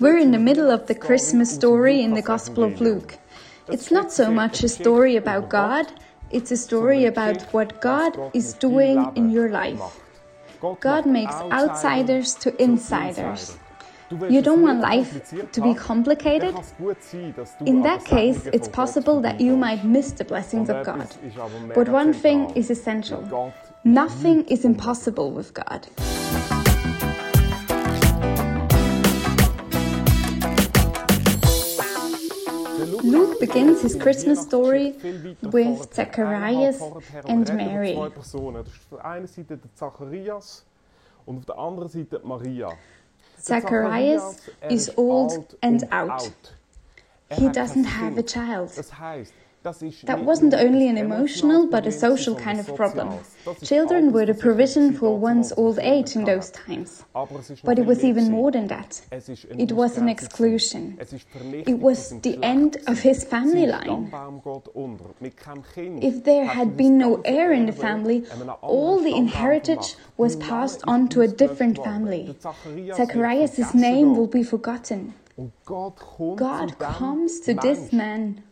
We're 0.00 0.18
in 0.18 0.32
the 0.32 0.38
middle 0.38 0.70
of 0.70 0.86
the 0.86 0.94
Christmas 0.94 1.54
story 1.54 2.02
in 2.02 2.14
the 2.14 2.22
Gospel 2.22 2.64
of 2.64 2.80
Luke. 2.80 3.18
It's 3.68 3.90
not 3.90 4.12
so 4.12 4.30
much 4.30 4.62
a 4.64 4.68
story 4.68 5.16
about 5.16 5.48
God, 5.48 5.86
it's 6.30 6.50
a 6.50 6.56
story 6.56 7.04
about 7.04 7.42
what 7.52 7.80
God 7.80 8.18
is 8.34 8.54
doing 8.54 9.12
in 9.14 9.30
your 9.30 9.50
life. 9.50 10.00
God 10.80 11.06
makes 11.06 11.34
outsiders 11.34 12.34
to 12.36 12.62
insiders. 12.62 13.56
You 14.28 14.42
don't 14.42 14.62
want 14.62 14.80
life 14.80 15.32
to 15.52 15.60
be 15.60 15.74
complicated? 15.74 16.54
In 17.64 17.82
that 17.82 18.04
case, 18.04 18.46
it's 18.52 18.68
possible 18.68 19.20
that 19.22 19.40
you 19.40 19.56
might 19.56 19.84
miss 19.84 20.12
the 20.12 20.24
blessings 20.24 20.68
of 20.68 20.84
God. 20.84 21.08
But 21.74 21.88
one 21.88 22.12
thing 22.12 22.50
is 22.56 22.70
essential 22.70 23.54
nothing 23.84 24.44
is 24.44 24.64
impossible 24.64 25.32
with 25.32 25.54
God. 25.54 25.88
Begins 33.42 33.82
his 33.82 33.96
Christmas 33.96 34.40
story 34.40 34.94
with 35.42 35.92
Zacharias 35.92 36.80
and 37.26 37.52
Mary. 37.56 37.94
Das 38.14 38.28
ist 38.28 38.34
auf 38.36 38.66
der 38.92 39.04
einen 39.04 39.26
Seite 39.26 39.56
der 39.56 39.74
Zacharias 39.74 40.64
und 41.26 41.38
auf 41.38 41.44
der 41.46 41.58
anderen 41.58 41.88
Seite 41.88 42.20
Maria. 42.22 42.70
Zacharias 43.40 44.48
is 44.70 44.96
old 44.96 45.56
and 45.60 45.92
out. 45.92 46.54
He 47.32 47.48
doesn't 47.48 47.84
have 47.84 48.16
a 48.16 48.22
child. 48.22 48.70
Das 49.62 49.80
heißt, 49.80 49.82
das 49.82 49.92
ist 50.02 50.06
That 50.06 50.26
wasn't 50.26 50.54
only 50.54 50.88
an 50.88 50.96
emotional 50.96 51.66
but 51.68 51.86
a 51.86 51.92
social 51.92 52.34
kind 52.34 52.58
of 52.58 52.66
problem. 52.74 53.08
soziales. 53.10 53.26
Das 53.44 53.62
ist 53.62 53.68
Children 53.68 54.12
were 54.12 54.26
the 54.26 54.34
provision 54.34 54.92
for 54.92 55.20
one's 55.22 55.56
old 55.56 55.78
age 55.78 56.16
in 56.16 56.24
those 56.24 56.50
times. 56.52 57.04
Aber 57.12 57.38
es 57.38 57.50
ist 57.50 57.62
But 57.62 57.78
it 57.78 57.86
was 57.86 58.02
even 58.02 58.30
more 58.30 58.50
than 58.50 58.66
that. 58.68 59.02
Es 59.10 59.28
ist 59.28 59.46
eine 59.50 59.62
It 59.62 59.76
was 59.76 59.96
an 59.98 60.08
exclusion. 60.08 60.96
gewesen. 60.96 60.98
Es 60.98 61.12
ist 61.12 61.26
die 61.32 61.38
Vernichtung 61.38 61.74
It 61.76 61.82
was 61.82 62.14
the 62.24 62.38
end 62.42 62.78
of 62.88 63.00
his 63.00 63.22
family 63.24 63.66
line. 63.66 64.08
Stammbaum 64.08 64.42
geht 64.42 64.68
unter. 64.74 65.04
Mit 65.20 65.36
keinem 65.36 65.62
Kind 65.62 66.02
If 66.02 66.22
there 66.24 66.46
had 66.46 66.76
been 66.76 66.98
no 66.98 67.20
heir 67.22 67.52
in 67.52 67.66
the 67.66 67.72
family, 67.72 68.24
all 68.62 68.98
the 69.00 69.16
inheritance 69.16 69.96
was 70.16 70.36
passed 70.38 70.86
on 70.88 71.08
to 71.10 71.20
a 71.20 71.28
different 71.28 71.78
family. 71.78 72.34
Zacharias 72.40 72.96
Zacharias' 72.96 73.58
wird 73.58 73.68
vergessen 73.68 73.80
name 73.80 74.16
will 74.16 74.26
be 74.28 74.42
forgotten. 74.44 75.14
Und 75.36 75.52
Gott 75.64 75.96
kommt 75.96 76.38
God 76.38 76.78
comes 76.98 77.40
to 77.42 77.54
this 77.54 77.92
man. 77.92 78.42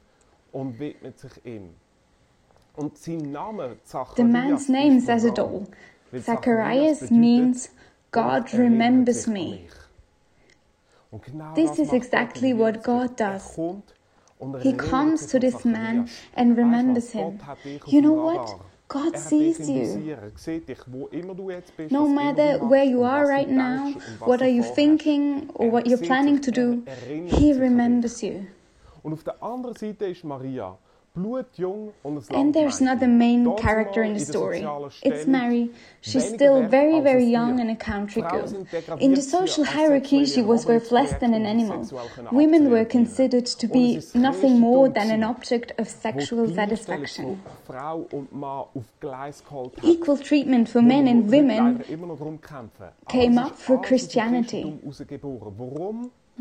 Und 0.53 0.79
widmet 0.79 1.19
sich 1.19 1.33
ihm. 1.45 1.71
Und 2.77 2.97
sein 2.99 3.33
Name 3.33 3.77
Zacharias 3.85 4.17
The 4.17 4.25
man's 4.25 4.69
name 4.69 5.01
says 5.01 5.25
it 5.25 5.39
all. 5.39 5.67
Zacharias 6.19 7.11
means 7.11 7.71
God 8.11 8.53
remembers 8.55 9.27
me. 9.27 9.61
Und 11.11 11.25
genau 11.25 11.55
This 11.55 11.79
is 11.79 11.93
exactly 11.93 12.57
what 12.57 12.83
God. 12.83 13.21
Er 13.21 13.35
does. 13.35 13.59
He 14.63 14.73
comes 14.73 15.27
to 15.27 15.39
this 15.39 15.65
man 15.65 16.09
and 16.35 16.57
remembers 16.57 17.13
him. 17.13 17.39
Gott 17.39 17.47
hat 17.47 17.65
dich 17.65 17.83
auf 17.83 17.93
You 17.93 18.01
know 18.01 18.15
what? 18.15 18.57
God 18.89 19.15
er 19.15 19.21
sees 19.21 19.69
you. 19.69 20.11
Er 20.11 20.31
sieht 20.35 20.69
dich, 20.69 20.79
wo 20.87 21.07
immer 21.09 21.35
du 21.35 21.51
jetzt 21.51 21.77
bist, 21.77 21.93
No 21.93 22.09
matter 22.09 22.59
where 22.61 22.85
you 22.85 23.05
are 23.05 23.27
right 23.27 23.49
now, 23.49 23.85
denkst 23.85 23.97
und 23.97 24.21
was 24.21 24.29
what 24.29 24.41
are 24.43 24.51
you 24.51 24.63
thinking 24.63 25.49
or 25.55 25.71
what 25.71 25.87
you're 25.87 26.05
planning 26.05 26.41
to 26.41 26.51
do, 26.51 26.83
He 27.07 27.29
sich 27.29 27.29
an 27.29 27.29
dich. 27.29 27.61
remembers 27.61 28.23
you. 28.23 28.47
Und 29.03 29.13
auf 29.13 29.25
der 29.25 29.43
anderen 29.43 29.77
Seite 29.77 30.07
ist 30.07 30.25
Maria, 30.25 30.77
blutjung 31.15 31.93
und 32.03 32.31
ein 32.31 32.37
And 32.37 32.55
there's 32.55 32.81
not 32.81 33.01
the 33.01 33.07
main 33.07 33.57
character 33.57 34.03
in 34.03 34.17
the 34.19 34.25
story. 34.25 34.65
It's 35.03 35.27
Mary. 35.27 35.71
She's 36.01 36.29
still 36.29 36.69
very, 36.69 37.01
very 37.01 37.25
young 37.25 37.61
and 37.61 37.71
a 37.71 37.77
country 37.77 38.23
girl. 38.23 38.47
In 39.01 39.15
the 39.15 39.23
social 39.23 39.65
hierarchy, 39.65 40.25
she 40.25 40.43
was 40.43 40.67
worth 40.67 40.93
less 40.93 41.13
than 41.19 41.35
an 41.35 41.47
animal. 41.47 41.87
Women 42.31 42.71
were 42.71 42.85
considered 42.85 43.47
to 43.47 43.67
be 43.67 44.01
nothing 44.15 44.61
more 44.61 44.89
than 44.89 45.11
an 45.11 45.25
object 45.25 45.73
of 45.79 45.89
sexual 45.89 46.49
satisfaction. 46.55 47.41
Frau 47.67 48.07
und 48.13 48.33
Mann 48.33 48.67
auf 48.75 48.85
Gleis 49.01 49.43
geholt 49.45 49.77
hat. 49.77 49.85
Equal 49.85 50.19
treatment 50.19 50.69
for 50.69 50.83
men 50.83 51.09
and 51.09 51.31
women 51.31 51.79
leider 51.79 51.91
immer 51.91 52.07
noch 52.07 52.19
darum 52.19 52.41
kämpfen. 52.41 52.89
came 53.09 53.39
up 53.39 53.57
for 53.57 53.79
alles 53.79 53.81
aus 53.81 53.81
dem 53.81 53.83
Christianity. 53.83 54.81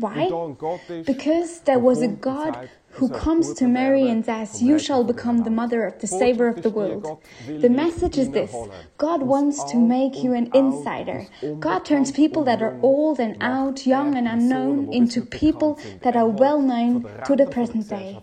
rausgeboren. 0.00 0.02
Warum? 0.02 0.02
Why? 0.02 0.16
Weil 0.16 0.28
da 0.28 0.44
ein 0.46 0.58
Gott 0.58 0.80
ist, 0.90 1.06
Because 1.06 1.60
there 1.64 1.80
was 1.80 2.02
a 2.02 2.08
God 2.08 2.68
who 2.94 3.08
comes 3.08 3.54
to 3.54 3.68
Mary 3.68 4.08
and 4.08 4.24
says, 4.24 4.60
You 4.60 4.78
shall 4.78 5.04
become 5.04 5.44
the 5.44 5.50
mother 5.50 5.86
of 5.86 6.00
the 6.00 6.06
Savior 6.06 6.48
of 6.48 6.62
the 6.62 6.70
world. 6.70 7.18
The 7.46 7.68
message 7.68 8.18
is 8.18 8.30
this. 8.30 8.52
God 8.98 9.22
wants 9.22 9.62
to 9.70 9.78
make 9.78 10.22
you 10.22 10.32
an 10.34 10.50
insider. 10.54 11.26
God 11.60 11.84
turns 11.84 12.10
people 12.10 12.42
that 12.44 12.60
are 12.60 12.76
old 12.82 13.20
and 13.20 13.36
out, 13.40 13.86
young 13.86 14.16
and 14.16 14.26
unknown, 14.26 14.92
into 14.92 15.22
people 15.22 15.78
that 16.02 16.16
are 16.16 16.26
well 16.26 16.60
known 16.60 17.02
to 17.02 17.08
the 17.08 17.10
Ränder 17.10 17.26
von 17.26 17.36
der 17.36 17.46
present 17.46 17.88
day. 17.88 18.18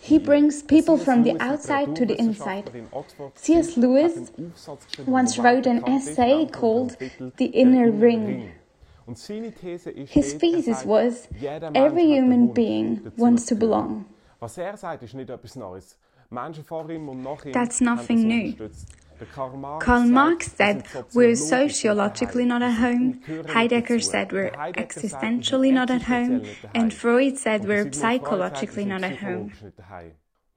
He 0.00 0.18
brings 0.18 0.62
people 0.62 0.96
from 0.96 1.22
the 1.24 1.36
outside 1.40 1.94
to 1.96 2.06
the 2.06 2.18
inside. 2.18 2.66
Literaturwissenschaftler 2.66 2.74
in 2.74 2.88
Oxford, 2.92 3.32
C.S. 3.36 3.76
Lewis 3.76 4.16
hat 4.16 4.38
einen 4.38 4.52
Aufsatz 4.52 4.86
geschrieben, 4.86 5.12
once 5.12 5.38
wrote 5.38 5.66
an 5.68 5.84
essay 5.84 6.28
nämlich 6.28 6.46
unter 6.46 6.46
dem 6.46 6.60
called 6.60 6.96
The 7.36 7.46
Inner 7.46 7.90
Ring. 7.90 8.50
Und 9.06 9.18
seine 9.18 9.52
These 9.52 9.90
ist, 9.90 10.12
His 10.12 10.34
er 10.34 10.38
thesis 10.40 10.86
was 10.86 11.28
every 11.74 12.04
human 12.04 12.52
being 12.52 13.12
wants 13.16 13.46
to 13.46 13.54
belong. 13.54 14.04
Er 14.40 14.48
sagt, 14.76 15.02
ist 15.02 15.14
nicht 15.14 15.30
etwas 15.30 15.56
Neues. 15.56 15.96
Menschen 16.28 16.64
vor 16.64 16.90
ihm 16.90 17.08
und 17.08 17.22
nach 17.22 17.44
ihm 17.44 17.52
That's 17.52 17.80
nothing 17.80 18.26
new. 18.26 18.54
Karl 19.34 19.56
Marx, 19.56 19.84
Karl 19.84 20.00
sagt, 20.00 20.10
Marx 20.10 20.46
wir 20.50 20.56
said 20.58 20.84
we're 21.14 21.36
sociologically 21.36 22.44
not 22.44 22.62
at 22.62 22.78
home. 22.78 23.14
Wir 23.14 23.20
gehören 23.20 23.46
nicht 23.46 23.54
Heidegger 23.54 24.00
said 24.00 24.32
we're 24.32 24.50
Der 24.50 24.60
Heidegger 24.60 24.92
sagt, 24.92 25.24
existentially 25.24 25.72
not 25.72 25.90
at 25.90 26.08
home. 26.08 26.40
existenziell 26.40 26.40
nicht 26.40 26.64
daheim. 26.64 26.82
And 26.82 26.92
Freud 26.92 27.36
said 27.38 27.62
we're 27.62 27.84
der 27.84 27.92
Sigmund 27.92 27.94
Freud 27.94 27.94
sagt, 27.94 28.02
wir 28.02 28.18
psychologically 28.18 28.84
not 28.84 29.02
at 29.02 29.22
home. 29.22 29.52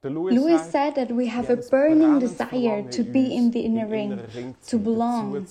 nicht 0.00 0.02
daheim. 0.02 0.02
Der 0.02 0.10
Lewis, 0.10 0.34
Lewis 0.34 0.60
sagt, 0.60 0.72
said 0.72 0.94
that 0.94 1.16
we 1.16 1.26
have 1.26 1.50
a 1.50 1.56
wir 1.56 1.62
haben 1.62 1.62
ein 1.62 1.70
burning 1.70 2.20
desire 2.20 2.90
to 2.90 3.04
be 3.04 3.34
in 3.34 3.52
the 3.52 3.60
inner 3.60 3.88
ring, 3.88 4.18
to 4.66 4.78
belong. 4.78 5.46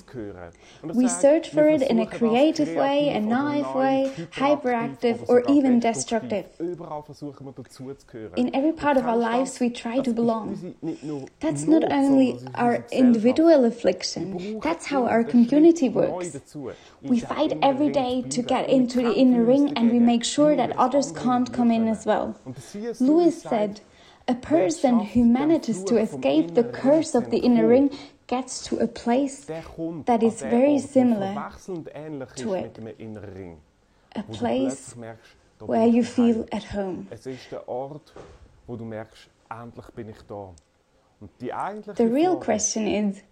We 0.84 1.08
search 1.08 1.50
for 1.52 1.68
it 1.68 1.82
in 1.82 2.00
a 2.00 2.06
creative 2.06 2.76
way, 2.76 3.10
a 3.10 3.20
naive 3.20 3.76
way, 3.76 4.12
hyperactive, 4.32 5.30
or 5.30 5.44
even 5.50 5.80
destructive. 5.80 6.46
Überall 6.60 7.04
versuchen 7.04 7.46
wir 7.46 7.54
dazuzugehören. 7.54 8.38
In 8.38 8.54
every 8.56 8.74
part 8.74 8.98
of 8.98 9.06
our 9.06 9.18
lives, 9.18 9.60
we 9.60 9.72
try 9.72 10.02
to 10.02 10.14
belong. 10.14 10.50
unsere- 10.50 10.74
nicht 10.82 11.04
nur 11.04 11.26
That's 11.40 11.68
Not, 11.68 11.84
only 11.84 12.32
sondern 12.32 12.36
es 12.36 12.42
ist 12.44 12.58
our 12.58 12.84
individual 12.92 13.66
affliction, 13.66 14.60
that's 14.62 14.92
how 14.92 15.04
our 15.04 15.24
community 15.24 15.90
works. 15.90 16.34
We 17.02 17.20
fight 17.20 17.56
every 17.62 17.92
day 17.92 18.24
to 18.30 18.42
get 18.42 18.68
into 18.68 19.02
the 19.02 19.14
inner 19.14 19.46
ring 19.46 19.74
and 19.76 19.92
we 19.92 20.00
make 20.00 20.26
sure 20.26 20.56
that 20.56 20.78
others 20.78 21.14
can't 21.14 21.52
come 21.54 21.72
in 21.72 21.88
as 21.88 22.06
well. 22.06 22.36
Und 22.46 22.58
der 22.58 22.62
C.S. 22.62 23.00
Lewis 23.00 23.42
sagt, 23.42 23.50
said, 23.50 23.82
A 24.30 24.36
person 24.36 25.00
who 25.00 25.24
manages 25.26 25.84
to 25.86 25.98
escape 25.98 26.54
the 26.54 26.64
curse 26.64 27.16
of 27.16 27.32
the 27.32 27.40
inner 27.40 27.68
ring 27.68 27.90
gets 28.28 28.64
to 28.66 28.78
a 28.78 28.86
place, 28.86 29.46
that 30.06 30.22
is 30.22 30.42
very 30.42 30.78
similar 30.78 31.34
verwechselnd 31.34 31.90
ähnlich 31.96 32.30
ist 32.36 32.44
to 32.44 32.54
it. 32.54 32.62
mit 32.62 32.78
dem 32.78 32.88
inneren 33.00 33.34
Ring. 33.34 33.58
a 34.16 34.22
place 34.22 34.94
plötzlich 34.94 34.96
merkst, 34.98 35.36
da 35.58 35.66
bin 35.66 35.76
where 35.76 35.88
you 35.88 36.04
feel 36.04 36.46
at 36.52 36.74
home. 36.76 37.08
Es 37.10 37.26
ist 37.26 37.52
der 37.52 37.68
Ort, 37.68 38.14
wo 38.68 38.76
du 38.76 38.86
merkst, 38.86 39.30
endlich 39.50 39.88
bin 39.96 40.10
ich 40.10 40.22
da. 40.28 40.54
Und 41.22 41.32
die 41.42 41.52
eigentliche 41.52 41.98
The 41.98 42.14
real 42.14 42.40
question 42.40 42.86
is 42.86 43.24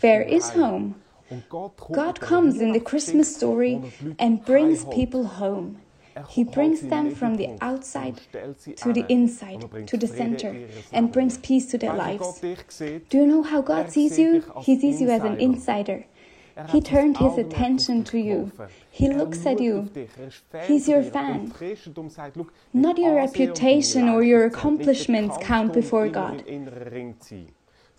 where 0.00 0.24
is 0.24 0.54
home? 0.54 0.94
Und 1.28 1.48
Gott, 1.50 1.76
kommt 1.76 1.96
God 1.96 2.20
comes 2.20 2.56
in 2.56 2.72
the 2.72 2.80
Christmas 2.80 3.36
story 3.36 3.74
er 4.02 4.24
and 4.24 4.42
brings 4.46 4.86
people 4.86 5.38
home. 5.38 5.76
He 6.28 6.44
brings 6.44 6.80
them 6.88 7.14
from 7.14 7.36
the 7.36 7.50
outside 7.60 8.08
und 8.08 8.20
stellt 8.20 8.60
sie 8.60 8.74
to 8.74 8.92
the 8.92 9.04
inside, 9.08 9.60
to 9.86 9.96
the 9.98 10.06
center, 10.06 10.54
and 10.92 11.12
brings 11.12 11.38
peace 11.38 11.68
to 11.68 11.78
their 11.78 11.92
Weißt 11.92 12.00
du, 12.00 12.04
wie 12.04 12.12
lives. 12.12 12.40
Gott 12.40 12.42
dich 12.42 12.70
sieht? 12.70 13.12
Do 13.12 13.18
you 13.18 13.26
know 13.26 13.42
how 13.42 13.64
God 13.64 13.90
sees 13.90 14.18
you? 14.18 14.42
He 14.60 14.76
sees 14.78 15.00
you 15.00 15.08
as 15.08 15.22
an 15.22 15.38
Insider. 15.38 16.04
Er 16.56 16.66
He 16.66 16.80
turned 16.80 17.16
his 17.16 17.38
attention 17.38 18.04
to 18.04 18.18
you. 18.18 18.50
He 18.90 19.06
Er 19.06 19.16
looks 19.16 19.46
at 19.46 19.60
you. 19.60 19.88
Er 20.52 20.60
He's 20.66 20.88
your 20.88 21.02
fan. 21.02 21.42
Und 21.42 21.54
Christentum 21.54 22.10
sagt, 22.10 22.36
schau, 22.36 22.46
Not 22.72 22.98
your 22.98 23.14
reputation 23.14 24.08
or 24.08 24.22
your 24.22 24.50
Leistung 24.50 24.50
zählt 24.50 24.52
nicht 24.52 24.56
accomplishments 24.56 25.38
count 25.40 25.70
um 25.70 25.80
before 25.80 26.08
God. 26.08 26.44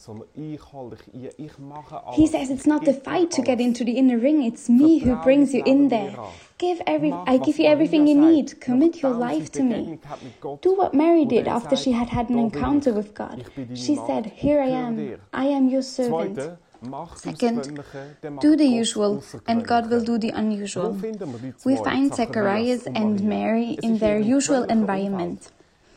Im 0.08 0.24
inneren 0.24 0.24
Ring 0.24 0.26
zu 0.26 0.26
sein, 0.26 0.26
sondern 0.26 0.28
ich 0.36 0.74
halte 0.74 0.96
dich 0.96 1.14
ein, 1.14 1.46
ich 1.46 1.60
mache 1.60 2.04
alles. 2.06 2.16
He 2.16 2.28
says 2.28 2.50
it's 2.50 2.66
not 2.66 2.86
the 2.86 2.92
Ich 2.92 2.98
gebe 2.98 3.10
dir 3.10 3.20
fight 3.20 3.36
to 3.36 3.42
get 3.42 3.60
into 3.60 3.84
the 3.84 3.98
inner 3.98 4.22
ring, 4.22 4.42
it's 4.42 4.70
me 4.70 5.00
who 5.00 5.16
brings 5.24 5.54
you 5.54 5.64
in 5.66 5.90
there. 5.90 6.14
Give 6.58 6.82
every 6.86 7.12
I 7.28 7.38
give 7.38 7.58
you 7.60 7.68
everything 7.68 8.08
you 8.08 8.16
need. 8.16 8.60
Commit 8.62 9.04
your 9.04 9.14
life 9.14 9.52
to 9.52 9.64
me. 9.64 9.76
begegnet 9.76 10.06
hat 10.10 10.24
mit 10.24 10.42
Gott, 10.42 10.64
Do 10.64 10.76
what 10.78 10.94
Mary 10.94 11.26
did 11.26 11.48
er 11.48 11.54
after 11.54 11.76
she 11.76 11.94
had 11.94 12.10
had 12.10 12.30
an 12.30 12.38
encounter 12.38 12.94
with 12.96 13.14
God. 13.16 13.38
Ich 13.38 13.52
bin 13.54 13.68
deine 13.68 13.78
She 13.78 13.96
said, 13.96 14.26
Here 14.36 14.62
I 14.62 14.72
am. 14.72 14.98
I 15.34 15.48
am 15.56 15.70
your 15.70 15.82
servant. 15.82 16.36
Zweite, 16.36 16.58
mach 16.82 17.12
das 17.14 17.22
Second, 17.22 17.60
Außergewöhnliche, 17.60 18.18
der 18.22 18.32
macht 18.32 18.44
Do 18.44 18.58
the 18.58 18.82
usual, 18.82 19.22
and 19.46 19.68
God 19.68 19.90
will 19.90 20.04
do 20.04 20.18
the 20.20 20.34
unusual. 20.34 20.94
finden 20.94 21.32
wir 21.32 21.40
die 21.40 21.54
We 21.64 21.78
find 21.78 22.14
Zacharias 22.14 22.86
and 22.88 23.24
Mary 23.24 23.78
in 23.82 24.00
their 24.00 24.20
usual 24.20 24.66
environment. 24.70 25.52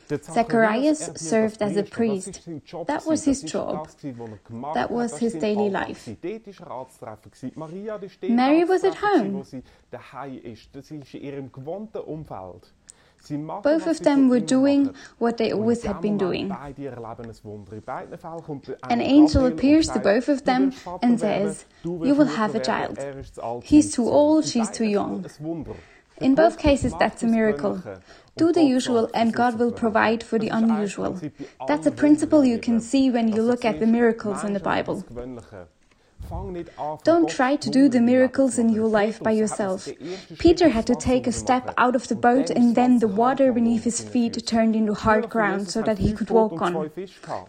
Zacharias 0.08 1.08
er 1.08 1.16
served 1.16 1.62
as 1.62 1.76
a 1.76 1.82
priest. 1.82 2.28
ist 2.28 2.44
sein 2.44 2.62
Job 2.64 2.86
That 2.86 3.06
was 3.06 3.24
his 3.24 3.42
job. 3.50 3.84
das 3.84 3.96
gewesen, 3.96 4.20
was 4.20 4.44
gemacht 4.44 4.74
That 4.74 4.90
was 4.90 5.18
his 5.18 5.32
daily 5.38 5.68
life. 5.68 6.10
Alltag 6.10 6.20
gewesen. 6.22 6.56
Dort 6.56 6.60
war 6.60 6.78
Arzttreffen. 6.78 7.30
gewesen. 7.30 7.52
Maria, 7.56 7.98
die 7.98 8.08
steht 8.08 8.30
Mary 8.30 8.64
was 8.68 8.84
at 8.84 8.96
home. 9.02 9.34
wo 9.34 9.42
sie 9.42 9.62
daheim 9.90 10.38
ist. 10.42 10.68
Das 10.74 10.90
ist 10.90 11.14
in 11.14 11.22
ihrem 11.22 11.52
gewohnten 11.52 11.98
Umfeld. 11.98 12.72
Sie 13.24 13.38
machen, 13.38 13.62
Both 13.62 13.86
of 13.86 14.00
them 14.00 14.28
were 14.28 14.42
doing 14.42 14.90
what 15.18 15.38
they 15.38 15.50
always 15.52 15.86
had 15.86 16.02
been 16.02 16.18
doing. 16.18 16.48
Beide 16.48 16.88
erleben 16.88 17.24
ein 17.24 17.36
Wunder. 17.42 17.72
In 17.72 17.82
beiden 17.82 18.18
Fällen 18.18 18.42
kommt 18.42 18.68
der 18.68 18.76
An 18.82 19.00
angel 19.00 19.46
appears 19.46 19.86
to 19.86 19.98
both 19.98 20.28
of 20.28 20.42
them 20.42 20.72
and 21.00 21.18
says, 21.18 21.64
"You 21.82 22.18
will 22.18 22.28
have 22.36 22.54
a 22.54 22.60
child. 22.60 22.98
er 22.98 23.14
He's 23.62 23.90
too 23.90 24.10
old, 24.10 24.44
sein.» 24.44 24.64
she's 24.64 24.70
too 24.70 24.84
young. 24.84 25.24
In 26.18 26.34
both 26.34 26.58
cases, 26.58 26.94
that's 26.98 27.22
a 27.22 27.26
miracle. 27.26 27.82
Do 28.36 28.52
the 28.52 28.62
usual, 28.62 29.10
and 29.14 29.32
God 29.32 29.58
will 29.58 29.72
provide 29.72 30.22
for 30.22 30.38
the 30.38 30.48
unusual. 30.48 31.20
That's 31.68 31.86
a 31.86 31.90
principle 31.90 32.44
you 32.44 32.58
can 32.58 32.80
see 32.80 33.10
when 33.10 33.28
you 33.28 33.42
look 33.42 33.64
at 33.64 33.80
the 33.80 33.86
miracles 33.86 34.44
in 34.44 34.52
the 34.52 34.60
Bible. 34.60 35.04
Don't 37.04 37.28
try 37.28 37.56
to 37.56 37.70
do 37.70 37.88
the 37.88 38.00
miracles 38.00 38.58
in 38.58 38.68
your 38.68 38.88
life 38.88 39.22
by 39.22 39.32
yourself. 39.32 39.84
den 39.84 39.94
ersten 39.94 40.36
Schritt 40.36 40.38
Peter 40.38 40.68
had 40.68 40.86
to 40.86 40.94
take 40.94 41.26
a 41.28 41.32
step 41.32 41.72
out 41.76 41.94
of 41.94 42.08
the 42.08 42.14
boat, 42.14 42.50
and 42.50 42.74
then 42.74 42.98
the 42.98 43.08
water 43.08 43.52
beneath 43.52 43.84
his 43.84 44.00
feet 44.00 44.46
turned 44.46 44.74
into 44.74 44.94
hard 44.94 45.28
ground 45.28 45.70
so 45.70 45.82
that 45.82 45.98
he 45.98 46.12
could 46.12 46.30
walk 46.30 46.60
on 46.60 46.90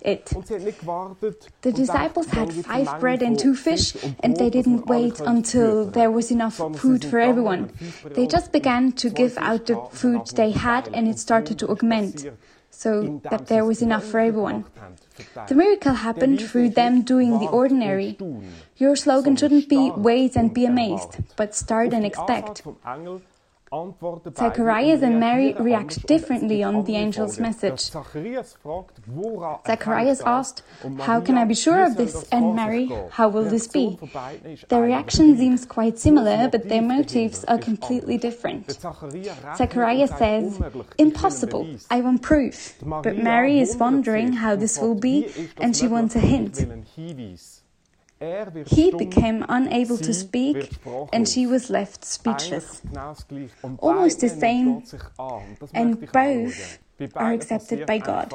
it. 0.02 0.36
Und 0.36 0.48
sie 0.48 0.56
hat 0.56 0.64
nicht 0.64 0.80
gewartet 0.80 1.48
The 1.62 1.72
disciples 1.72 2.28
had 2.34 2.52
five 2.52 3.00
bread 3.00 3.24
and 3.24 3.40
two 3.40 3.54
fish, 3.54 3.96
and 4.24 4.38
they 4.38 4.50
Brot, 4.50 4.56
dass 4.56 4.66
wir 4.66 4.78
didn't 4.80 4.88
wait 4.88 5.22
until 5.22 5.92
there 5.92 6.12
was 6.12 6.32
enough 6.32 6.56
food 6.76 7.06
for 7.06 7.20
everyone. 7.20 7.64
und 7.64 7.78
fünf 7.78 8.02
Brot 8.04 8.14
They 8.16 8.28
just 8.28 8.52
began 8.52 8.94
to 8.96 9.10
give 9.10 9.38
out 9.38 9.68
the 9.68 9.78
food 9.92 10.36
they 10.36 10.52
had, 10.52 10.94
and 10.94 11.08
it 11.08 11.20
started 11.20 11.60
to 11.60 11.70
augment, 11.70 12.32
so 12.70 13.22
that 13.30 13.48
there 13.48 13.66
was 13.66 13.82
enough 13.82 14.04
for 14.04 14.20
everyone. 14.20 14.66
Gemacht 15.16 15.36
haben, 15.36 15.48
verteilt. 15.48 15.48
The 15.48 15.56
miracle 15.56 16.04
happened 16.04 16.42
through 16.42 16.74
them 16.74 17.06
doing 17.06 17.40
the 17.40 17.48
ordinary. 17.48 18.18
Your 18.78 18.96
slogan 18.96 19.38
shouldn't 19.38 19.68
be 19.70 19.92
wait 19.96 20.36
and 20.36 20.54
be 20.54 20.66
amazed, 20.66 21.18
but 21.36 21.56
start 21.56 21.94
and 21.94 22.06
expect. 22.06 22.64
Antwort 23.72 24.24
vom 24.24 24.32
Engel 24.32 24.32
antworten 24.32 24.34
beide 24.34 24.56
Zacharias 24.56 25.04
and 25.04 25.20
Mary 25.20 25.56
react 25.58 25.82
anders 25.82 25.98
und 25.98 26.06
es 26.06 26.06
differently 26.06 26.64
on 26.64 26.86
the 26.86 26.96
angel's 26.96 27.40
message. 27.40 27.80
Zacharias 27.80 28.54
fragt, 28.62 29.02
woran 29.08 29.60
Zacharias 29.66 30.20
erkennt 30.20 30.28
er? 30.28 30.40
asked, 30.40 30.64
How 31.08 31.22
can 31.22 31.38
I 31.38 31.46
be 31.46 31.56
sure 31.56 31.84
of 31.84 31.96
this? 31.96 32.28
And 32.32 32.56
Mary, 32.56 32.90
how 33.12 33.30
will 33.30 33.50
this 33.50 33.68
be? 33.68 33.80
Reaktion 33.80 33.98
von 33.98 34.10
beiden 34.10 34.54
ist 34.54 34.70
Their 34.70 34.84
reaction 34.84 35.38
seems 35.38 35.68
quite 35.68 35.98
similar, 35.98 36.48
but 36.50 36.70
their 36.70 36.82
motives 36.82 37.44
are 37.46 37.60
completely 37.60 38.18
different. 38.18 38.72
Zacharias 38.72 39.38
rechnet 39.44 39.52
und 39.52 39.58
Zacharias 39.58 40.10
sagt, 40.10 40.20
says, 40.20 40.58
unmöglich, 40.58 40.66
ich 40.66 40.76
will 40.76 40.82
einen 40.82 41.10
Impossible, 41.10 41.66
I 41.92 42.04
want 42.04 42.22
proof. 42.22 42.76
But 42.82 43.18
Mary 43.18 43.60
is 43.60 43.80
wondering 43.80 44.34
how 44.34 44.56
this 44.56 44.80
will 44.80 44.96
be, 44.96 45.28
and 45.60 45.76
she 45.76 45.88
wants 45.88 46.16
a 46.16 46.20
hint. 46.20 46.66
He 48.18 48.92
became 48.92 49.46
unable 49.50 49.98
to 49.98 50.14
speak, 50.14 50.70
and 51.12 51.28
she 51.28 51.46
was 51.46 51.70
left 51.70 52.06
speechless. 52.06 52.82
genau 52.84 53.10
das 53.10 53.28
Gleiche. 53.28 53.52
Und 53.62 53.84
Almost 53.84 54.22
the 54.22 54.30
same, 54.30 54.64
nimmt 54.64 54.76
Gott 54.76 54.88
sich 54.88 55.02
an. 55.18 55.42
Und 55.50 55.62
das 55.62 55.74
and 55.74 56.12
both 56.12 56.80
are 57.16 57.34
accepted 57.34 57.86
by 57.86 58.00
God. 58.00 58.34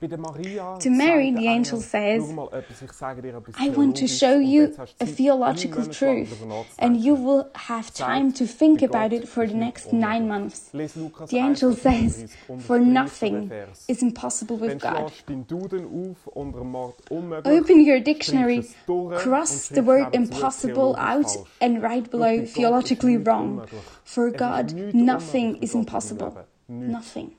Fast 0.00 0.12
das 0.12 0.20
Gleiche. 0.20 0.30
Aber 0.30 0.38
die 0.38 0.48
Reaktion 0.48 0.60
vom 0.60 0.60
Engel 0.60 0.60
ist 0.60 0.60
jeweils 0.60 0.60
eine 0.60 0.60
andere. 0.60 0.60
Bei 0.60 0.62
der 0.62 0.64
Maria 0.72 0.78
To 0.78 0.90
Mary, 0.90 1.34
the 1.36 1.48
angel 1.48 1.78
says, 1.78 2.24
«Schau 2.26 2.32
mal 2.32 2.48
etwas, 2.52 2.82
ich 2.82 2.92
sage 2.92 3.22
dir 3.22 3.36
etwas 3.36 3.54
I 3.60 3.76
want 3.76 3.98
to 3.98 4.06
show 4.06 4.38
you 4.38 4.62
jetzt 4.62 4.78
hast 4.78 4.98
du 4.98 5.04
a 5.04 5.08
theological 5.08 5.80
neun 5.80 5.88
Monate 5.88 6.04
lang 6.04 6.26
truth, 6.26 6.78
and 6.78 6.96
you 6.96 7.14
will 7.14 7.44
have 7.54 7.92
time 7.92 8.32
to 8.32 8.46
think 8.46 8.82
about 8.82 9.14
it 9.14 9.28
for 9.28 9.46
the 9.46 9.54
next 9.54 9.92
nine 9.92 10.26
months. 10.26 10.70
The 10.72 11.38
angel 11.38 11.74
says, 11.74 12.30
For 12.66 12.78
nothing 12.78 13.50
is 13.88 14.02
impossible 14.02 14.58
with 14.58 14.80
God. 14.80 15.10
schlägst 15.10 15.28
du 15.28 15.32
deinen 15.32 15.46
Duden 15.46 15.84
auf 15.86 16.26
unter 16.28 16.60
dem 16.60 16.72
Wort 16.72 17.10
unmöglich. 17.10 17.60
Open 17.60 17.86
your 17.86 18.00
dictionary, 18.00 18.62
schreibst 18.62 18.70
es 18.70 18.86
durch 18.86 19.22
cross 19.22 19.68
the 19.68 19.86
word 19.86 20.14
impossible 20.14 20.96
out, 20.96 21.46
and 21.60 21.82
write 21.82 22.10
below 22.10 22.24
bei 22.24 22.36
Gott 22.36 22.44
ist 22.44 22.54
theologically 22.54 23.26
wrong. 23.26 23.62
For 24.04 24.30
God, 24.30 24.72
nothing 24.94 25.56
is 25.56 25.72
für 25.72 25.74
Gott 25.74 25.74
in 25.74 25.80
impossible. 25.80 26.46
Nothing. 26.68 27.32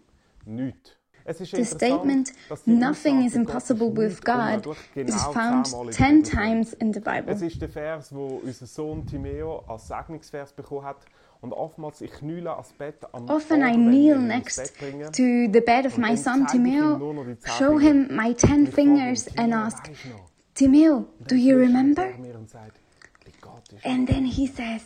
Nichts. 1.39 1.54
Es 1.54 1.54
ist 1.54 1.56
The 1.56 1.75
statement, 1.75 2.33
nothing 2.66 3.25
is 3.25 3.36
impossible 3.36 3.95
with 3.95 4.22
God, 4.22 4.75
is 4.95 5.16
found 5.25 5.68
zehnmal 5.68 5.86
in 5.86 5.92
der 5.92 5.95
ten 5.95 6.24
times 6.24 6.74
in 6.74 6.94
the 6.94 7.00
Bible. 7.00 7.31
Es 7.31 7.42
ist 7.42 7.62
der 7.62 7.69
Vers, 7.69 8.13
wo 8.13 8.42
unser 8.44 8.66
Sohn 8.66 9.06
Timeo 9.06 9.63
als 9.68 9.88
Segnungsvers 9.88 10.54
bekommen 10.54 10.86
hat. 10.86 10.98
Und 11.42 11.54
oftmals, 11.54 12.01
ich 12.01 12.12
knüle 12.12 12.51
ans 12.51 12.72
Bett 12.74 12.98
am 13.13 13.28
Often 13.28 13.62
I 13.63 13.74
kneel 13.74 13.92
wir 13.92 14.16
ihn 14.16 14.30
ins 14.30 14.57
next 14.57 14.78
to 14.78 15.24
the 15.51 15.62
bed 15.66 15.88
of 15.88 15.98
my 15.98 16.16
son 16.16 16.45
Timeo, 16.45 17.00
nur 17.00 17.16
noch 17.16 17.25
die 17.25 17.39
zehn 17.39 17.51
show 17.54 17.80
him 17.80 18.16
my 18.16 18.34
ten 18.36 18.60
Und 18.60 18.68
ich 18.68 18.74
frage 18.75 18.89
ihn, 18.89 18.98
fingers, 18.98 19.38
and 19.38 19.54
ask? 19.54 19.89
Timeo, 20.54 21.07
do 21.27 21.36
you 21.36 21.57
remember? 21.57 22.04
er 22.04 22.18
mir 22.19 22.36
und 22.36 22.48
sagt, 22.48 22.80
«Bei 23.25 23.31
Gott 23.42 23.74
ist 23.74 23.84
And 23.84 24.07
then 24.07 24.25
he 24.25 24.45
says, 24.45 24.84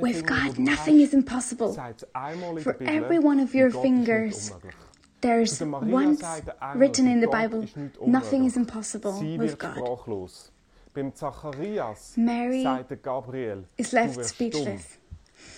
With 0.00 0.24
God, 0.24 0.58
nothing 0.58 1.00
is 1.00 1.12
impossible. 1.12 1.72
sagt 1.72 2.02
es 2.02 2.14
einmal 2.14 2.56
in 2.56 2.62
For 2.62 2.80
every 2.80 3.18
one 3.18 3.42
of 3.42 3.52
your 3.52 3.70
fingers, 3.70 4.50
nichts 4.50 4.50
unmöglich.» 4.52 4.93
There's 5.24 5.52
Zu 5.56 5.64
der 5.64 5.66
Maria 5.68 5.94
once 5.94 6.20
sagt 6.20 6.48
der 6.48 6.56
Engel, 6.60 6.80
written 6.80 7.06
in 7.06 7.20
the 7.22 7.26
Bible, 7.26 7.66
nothing 8.04 8.44
is 8.44 8.56
impossible 8.58 9.12
with 9.38 9.58
God. 9.58 9.74
sprachlos. 9.74 10.52
Beim 10.92 11.12
Zacharias 11.14 12.12
Mary 12.18 12.62
Gabriel, 13.02 13.64
is 13.78 13.92
left 13.92 14.22
speechless. 14.22 14.98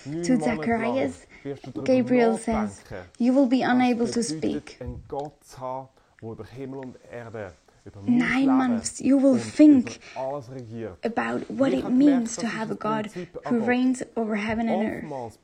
To 0.05 0.37
Zacharias, 0.37 1.27
wirst 1.43 1.67
du 1.67 1.71
darüber 1.73 1.83
Gabriel 1.85 2.39
says, 2.39 2.81
You 3.19 3.35
will 3.35 3.49
be 3.49 3.65
unable 3.65 4.09
to 4.09 4.23
speak. 4.23 4.77
einen 4.81 5.03
Gott 5.09 5.43
zu 5.45 5.59
haben, 5.59 5.89
der 6.23 6.31
über 6.31 6.45
Himmel 6.45 6.79
und 6.79 6.97
Erde, 7.11 7.53
über 7.85 8.03
mein 8.03 8.19
Nine 8.19 8.53
months 8.53 9.01
you 9.01 9.21
will 9.21 9.37
think 9.37 9.99
über 10.13 10.21
alles 10.21 10.49
regiert. 10.49 11.05
about 11.05 11.45
what 11.49 11.73
it 11.73 11.91
means 11.91 12.37
to 12.37 12.47
have 12.47 12.71
a 12.71 12.77
God 12.77 13.11
who 13.51 13.59
reigns 13.65 14.05
over 14.15 14.37
heaven 14.37 14.69
and 14.69 14.85
earth. 14.85 15.39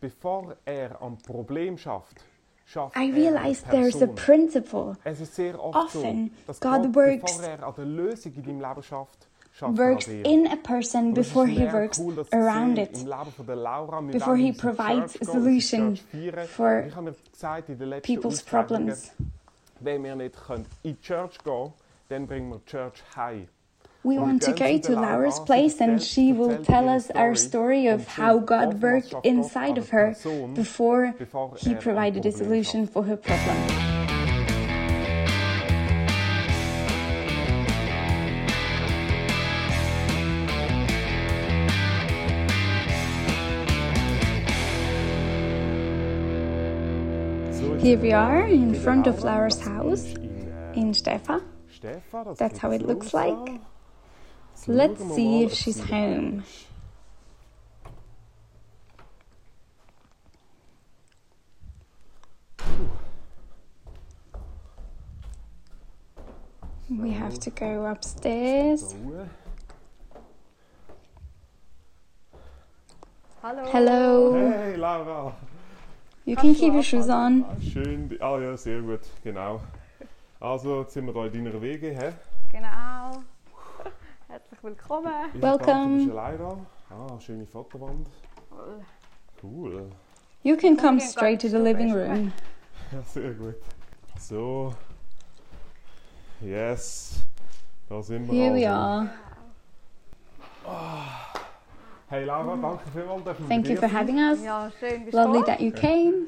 Oftmals, 2.72 2.92
bevor 2.92 2.94
am 2.94 2.94
Problem 2.94 2.94
schafft, 2.94 2.96
schafft 2.96 2.96
I 2.96 3.12
realize 3.12 3.62
there's 3.70 4.02
a 4.02 4.06
principle. 4.06 4.96
Es 5.04 5.20
ist 5.20 5.34
sehr 5.34 5.62
oft 5.62 5.76
Often, 5.76 6.30
God 6.60 6.94
works- 6.94 7.38
Lösung 7.84 8.32
in 8.34 8.42
Leben 8.60 8.82
schafft, 8.82 9.28
schafft 9.52 9.78
Works 9.78 10.08
in 10.08 10.46
a 10.46 10.56
person 10.56 11.08
Und 11.08 11.19
es 11.19 11.26
ist 11.26 11.34
before 11.34 11.46
he 11.46 11.72
works 11.72 12.00
around 12.32 12.78
it. 12.78 12.98
Im 13.00 13.06
Leben 13.06 13.32
von 13.36 13.46
der 13.46 13.56
Laura. 13.56 14.00
Before 14.00 14.36
he 14.36 14.52
provides 14.52 15.20
a 15.20 15.24
solution 15.24 15.98
for 16.48 16.78
Und 16.80 16.86
ich 16.88 16.96
habe 16.96 17.02
mir 17.10 17.14
gesagt, 17.30 17.69
in 17.69 17.78
den 17.78 17.88
letzten 17.90 18.14
people's 18.14 18.42
problems. 18.42 19.12
wenn 19.80 20.02
wir 20.04 20.14
nicht 20.16 20.34
in 20.48 20.66
die 20.94 21.00
Church 21.00 21.38
gehen 21.44 21.72
dann 22.08 22.26
bringen 22.26 22.50
wir 22.50 22.64
Church 22.66 23.02
heim. 23.16 23.48
We 24.04 24.19
want 24.19 24.43
to 24.43 24.52
go 24.52 24.78
to 24.78 24.93
Laura's 24.94 25.38
place 25.38 25.81
and 25.81 26.02
she 26.02 26.32
will 26.32 26.64
tell 26.64 26.88
us 26.88 27.08
our 27.12 27.37
story 27.37 27.87
of 27.87 28.08
how 28.08 28.38
God 28.38 28.82
worked 28.82 29.14
inside 29.22 29.78
of 29.78 29.91
her 29.91 30.17
before 30.55 31.15
he 31.58 31.74
er 31.74 31.77
provided 31.77 32.27
a 32.27 32.32
solution 32.32 32.88
for 32.88 33.05
her 33.05 33.17
problem. 33.17 34.03
Here 47.79 47.98
we 47.98 48.12
are 48.12 48.46
in 48.46 48.74
front 48.74 49.06
of 49.06 49.24
Laura's 49.24 49.60
house 49.60 50.06
in, 50.15 50.53
äh, 50.74 50.77
in. 50.77 50.94
Stefan, 50.94 51.43
That's 52.36 52.58
how 52.58 52.70
it 52.70 52.82
looks 52.82 53.12
like. 53.12 53.60
Da. 54.66 54.72
Jetzt 54.72 55.00
Let's 55.00 55.14
see 55.14 55.44
if 55.44 55.54
she's 55.54 55.81
home. 55.90 56.42
We 66.90 67.10
have 67.12 67.38
to 67.40 67.50
go 67.50 67.86
upstairs. 67.86 68.90
So. 68.90 69.28
Hallo. 73.42 73.64
Hello. 73.72 74.34
Hey 74.34 74.76
Laura! 74.76 75.34
You 76.24 76.36
can 76.36 76.54
keep 76.54 76.72
your 76.72 76.82
shoes 76.82 77.08
on. 77.08 77.44
Ah, 77.44 77.56
Schön, 77.60 78.16
ah 78.20 78.38
ja, 78.38 78.56
sehr 78.56 78.81
gut, 78.82 79.00
genau. 79.24 79.60
Also, 80.38 80.82
jetzt 80.82 80.92
sind 80.92 81.06
wir 81.06 81.12
hier 81.12 81.34
in 81.34 81.44
deiner 81.44 81.60
Wege, 81.60 81.90
hä? 81.90 82.12
Genau. 82.52 83.24
Herzlich 84.62 84.78
willkommen. 84.78 85.12
Ich 85.34 85.42
Welcome. 85.42 85.98
Du 85.98 86.04
bist 86.04 86.10
allein 86.16 86.38
da. 86.38 86.56
Ah, 86.90 87.20
schöne 87.20 87.46
Fotowand. 87.46 88.06
Cool. 89.42 89.90
You 90.44 90.56
can 90.56 90.76
come 90.76 90.98
Okay, 90.98 91.06
straight 91.06 91.40
to 91.40 91.48
the 91.48 91.58
living 91.58 91.92
room. 91.92 92.32
Ja, 92.92 93.02
sehr 93.02 93.32
gut. 93.32 93.56
So. 94.20 94.72
Yes. 96.40 97.22
Da 97.88 98.02
sind 98.02 98.31
wir 98.31 98.34
Here 98.34 98.54
we 98.54 98.69
also. 98.69 99.08
are. 100.64 101.08
Hey 102.08 102.24
Lara, 102.24 102.56
danke 102.56 102.84
vielmals, 102.92 103.24
Thank 103.48 103.64
bei 103.64 103.70
you 103.70 103.76
for 103.76 103.88
sind. 103.88 103.98
having 103.98 104.19
us. 104.19 104.44
Ja, 104.44 104.70
schön, 104.78 105.04
bist 105.06 105.14
Lovely 105.14 105.40
du 105.40 105.46
that 105.46 105.60
you 105.60 105.72
came. 105.72 106.26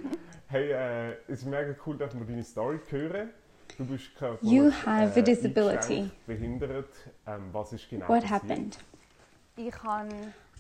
Hey, 0.49 0.73
äh, 0.73 1.13
es 1.29 1.43
ist 1.43 1.45
mega 1.45 1.75
cool, 1.87 1.99
dass 1.99 2.19
wir 2.19 2.25
deine 2.27 2.43
Story 2.43 2.81
hören. 2.89 3.31
Du 3.77 3.85
bist 3.85 4.15
körperlich 4.17 4.53
You 4.53 4.69
äh, 4.69 4.73
have 4.87 5.19
a 5.19 5.23
disability. 5.23 6.11
behindert. 6.27 6.89
Ähm, 7.27 7.43
was 7.53 7.73
ist 7.73 7.89
genau 7.91 8.09
What 8.09 8.29
happened? 8.31 8.79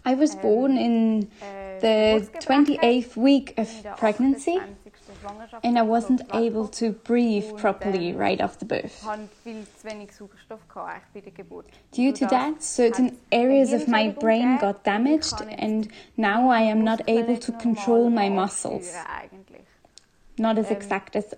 I 0.07 0.15
was 0.19 0.35
Ähm, 0.35 0.41
born 0.43 0.77
in 0.77 1.29
äh, 1.41 1.81
the 2.21 2.29
28th 2.41 3.17
week 3.17 3.55
of 3.57 3.69
pregnancy 3.97 4.61
and 5.63 5.79
I 5.79 5.83
wasn't 5.83 6.21
auf 6.23 6.27
die 6.29 6.53
Welt 6.53 6.55
able 6.55 6.69
to 6.69 6.93
breathe 6.93 7.57
properly 7.57 8.11
ähm, 8.11 8.19
right 8.19 8.41
after 8.43 8.67
birth. 8.67 8.93
Ich 9.01 9.07
hatte 9.07 9.29
viel 9.43 9.65
zu 9.81 9.89
wenig 9.89 10.13
Sauerstoff 10.13 10.61
gehabt, 10.69 10.91
eigentlich 10.91 11.13
bei 11.15 11.21
der 11.21 11.33
Geburt. 11.33 11.67
Due 11.97 12.13
to 12.13 12.27
that, 12.27 12.63
certain 12.63 13.17
areas 13.31 13.73
of 13.73 13.87
my 13.89 14.11
brain 14.11 14.59
got 14.59 14.85
damaged, 14.87 15.41
and 15.59 15.89
now 16.17 16.51
I 16.51 16.71
am 16.71 16.85
not 16.85 17.01
able 17.09 17.39
to 17.39 17.53
control 17.53 18.11
my 18.11 18.29
muscles. 18.29 18.93
Eigentlich. 20.37 20.39
Not 20.39 20.59
as 20.59 20.71
Ähm, 20.71 20.77
exact 20.77 21.17
as 21.17 21.37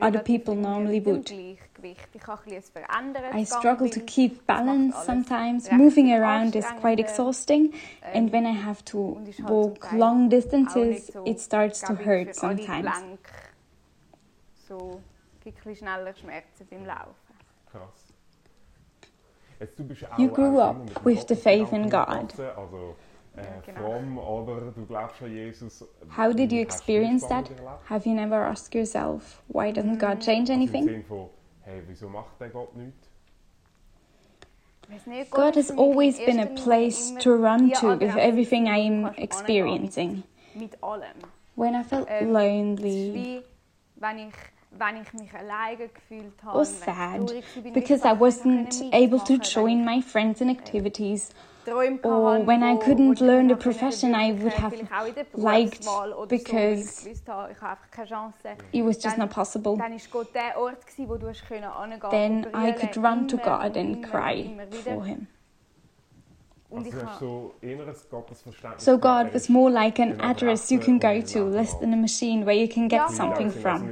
other 0.00 0.20
people 0.20 0.54
normally 0.54 1.04
would. 1.04 1.26
Gleichgewicht. 1.26 2.08
Ich 2.14 2.26
habe 2.26 2.42
ein 2.46 2.54
bisschen 2.54 2.84
ein 2.86 3.14
verändertes 3.14 3.34
I 3.34 3.44
struggle 3.44 3.90
to 3.90 4.00
keep 4.00 4.46
balance 4.46 4.96
sometimes. 5.04 5.70
Moving 5.72 6.12
around 6.12 6.54
is 6.54 6.66
quite 6.80 7.00
ähm, 7.00 7.06
exhausting, 7.06 7.74
and 8.02 8.28
ähm, 8.28 8.32
when 8.32 8.44
I 8.44 8.50
ähm, 8.50 8.66
have 8.66 8.84
to 8.84 8.98
und 8.98 9.28
ist 9.28 9.38
halt 9.38 9.48
zum 9.48 9.56
walk 9.56 9.92
long 9.92 10.30
distances, 10.30 11.12
it 11.24 11.40
starts 11.40 11.80
to 11.80 11.94
hurt 11.94 12.34
sometimes. 12.34 12.92
Gelenke. 12.92 13.32
So 14.68 15.00
gibt 15.42 15.66
es 15.66 15.78
schneller 15.78 16.14
Schmerzen 16.14 16.66
beim 16.70 16.86
Laufen. 16.86 17.14
Krass. 17.70 18.14
Jetzt, 19.58 19.78
du 19.78 19.84
bist 19.84 20.04
auch 20.10 20.18
You 20.18 20.28
grew 20.28 20.60
up 20.60 20.76
immer 20.76 20.84
mit 20.84 20.96
dem 20.96 21.04
with 21.04 21.24
the 21.28 21.34
faith 21.34 21.72
in 21.72 21.88
God. 21.88 22.34
Aufgewachsen, 23.36 23.38
Also 23.38 23.42
Ja, 23.42 23.42
eh, 23.42 23.62
genau. 23.66 23.80
fromm 23.80 24.18
oder 24.18 24.60
du 24.72 24.86
glaubst 24.86 25.22
an 25.22 25.32
Jesus. 25.32 25.84
How 26.16 26.32
did 26.32 26.52
you 26.52 26.58
Wie 26.58 26.66
hast 26.66 26.78
du 26.78 26.92
experience 26.92 27.28
that? 27.28 27.50
Have 27.88 28.08
you 28.08 28.14
never 28.14 28.36
asked 28.36 28.74
yourself, 28.74 29.42
why 29.48 29.70
doesn't 29.70 29.98
God 29.98 30.18
mm. 30.18 30.20
change 30.20 30.50
anything? 30.52 31.04
Hey, 31.64 31.82
wieso 31.88 32.08
macht 32.08 32.40
der 32.40 32.50
Gott 32.50 32.76
nichts? 32.76 33.08
Ich 34.88 34.94
weiss 34.94 35.06
nicht, 35.06 35.30
God 35.32 35.56
has 35.56 35.66
für 35.66 35.72
mich 35.72 35.80
in 35.82 35.90
always 35.90 36.18
been 36.18 36.40
a 36.40 36.46
place 36.46 37.14
to 37.16 37.34
run 37.34 37.72
to 37.72 37.98
with 37.98 38.16
everything 38.16 38.66
I 38.66 38.86
am 38.86 39.12
experiencing. 39.16 40.10
angehen 40.10 40.24
Mit 40.54 40.82
allem. 40.82 41.16
When 41.56 41.74
I 41.74 41.82
felt 41.82 42.06
Ähm, 42.08 42.14
Es 42.16 42.22
ist 42.22 42.32
lonely 42.32 43.14
wie, 43.14 43.42
wenn 43.96 44.18
ich, 44.18 44.34
wenn 44.70 45.02
ich 45.02 45.12
mich 45.14 45.34
alleine 45.34 45.88
gefühlt 45.88 46.40
habe. 46.44 46.58
or 46.58 46.64
sad 46.64 47.26
traurig 47.26 47.44
war, 47.56 47.62
bin, 47.62 47.72
because 47.72 48.04
I 48.04 48.12
wasn't 48.12 48.82
able 48.92 49.18
to 49.24 49.34
join 49.38 49.84
my 49.84 50.00
friends 50.00 50.40
in 50.40 50.48
ähm, 50.48 50.56
activities, 50.56 51.30
ich 51.30 51.34
Träume 51.34 51.55
or 51.68 52.44
when 52.44 52.62
I 52.62 52.76
couldn't 52.76 53.20
learn 53.20 53.48
the 53.48 53.56
profession 53.56 54.14
I 54.14 54.32
would 54.32 54.52
have 54.58 54.72
vielleicht 54.72 54.92
auch 54.92 55.06
in 55.06 55.14
der 55.14 55.26
liked 55.34 55.80
Berufswahl 55.80 56.12
oder 56.12 56.14
so, 56.14 56.20
weil 56.20 56.38
because 56.38 56.98
ich 56.98 57.04
gewusst 57.04 57.28
habe, 57.28 57.52
ich 57.52 57.60
habe 57.60 57.70
einfach 57.70 57.90
keine 57.90 58.08
Chance. 58.08 58.36
it 58.72 58.84
was 58.84 59.02
just 59.02 59.18
not 59.18 59.30
possible. 59.30 59.76
Dann 59.76 59.92
war 59.92 60.00
Gott 60.10 60.34
der 60.34 60.58
Ort, 60.58 60.86
gewesen, 60.86 61.08
wo 61.08 61.16
du 61.16 61.28
hast 61.28 61.46
können 61.46 61.68
hingehen 61.90 62.10
Then 62.10 62.46
I 62.54 62.72
could 62.72 62.96
run 62.96 63.28
to 63.28 63.36
God 63.36 63.76
and 63.76 64.02
cry 64.02 64.56
for 64.84 65.04
Him. 65.04 65.26
Und 66.68 66.78
Also 66.78 66.88
ich 66.88 66.94
du 66.94 67.00
hast 67.00 67.12
habe 67.12 67.24
so 67.24 67.54
inneres 67.60 68.08
Gottesverständnis. 68.10 68.84
So 68.84 68.98
gehabt, 68.98 69.26
God 69.26 69.32
er 69.32 69.34
was 69.34 69.48
more 69.48 69.70
like 69.70 70.00
an 70.00 70.20
address 70.20 70.68
you 70.70 70.80
can 70.80 70.98
go 70.98 71.22
to, 71.22 71.48
less 71.48 71.78
than 71.78 71.92
a 71.92 71.96
machine 71.96 72.44
where 72.44 72.56
you 72.56 72.68
can 72.68 72.88
get 72.88 73.08
something 73.10 73.50
from. 73.50 73.88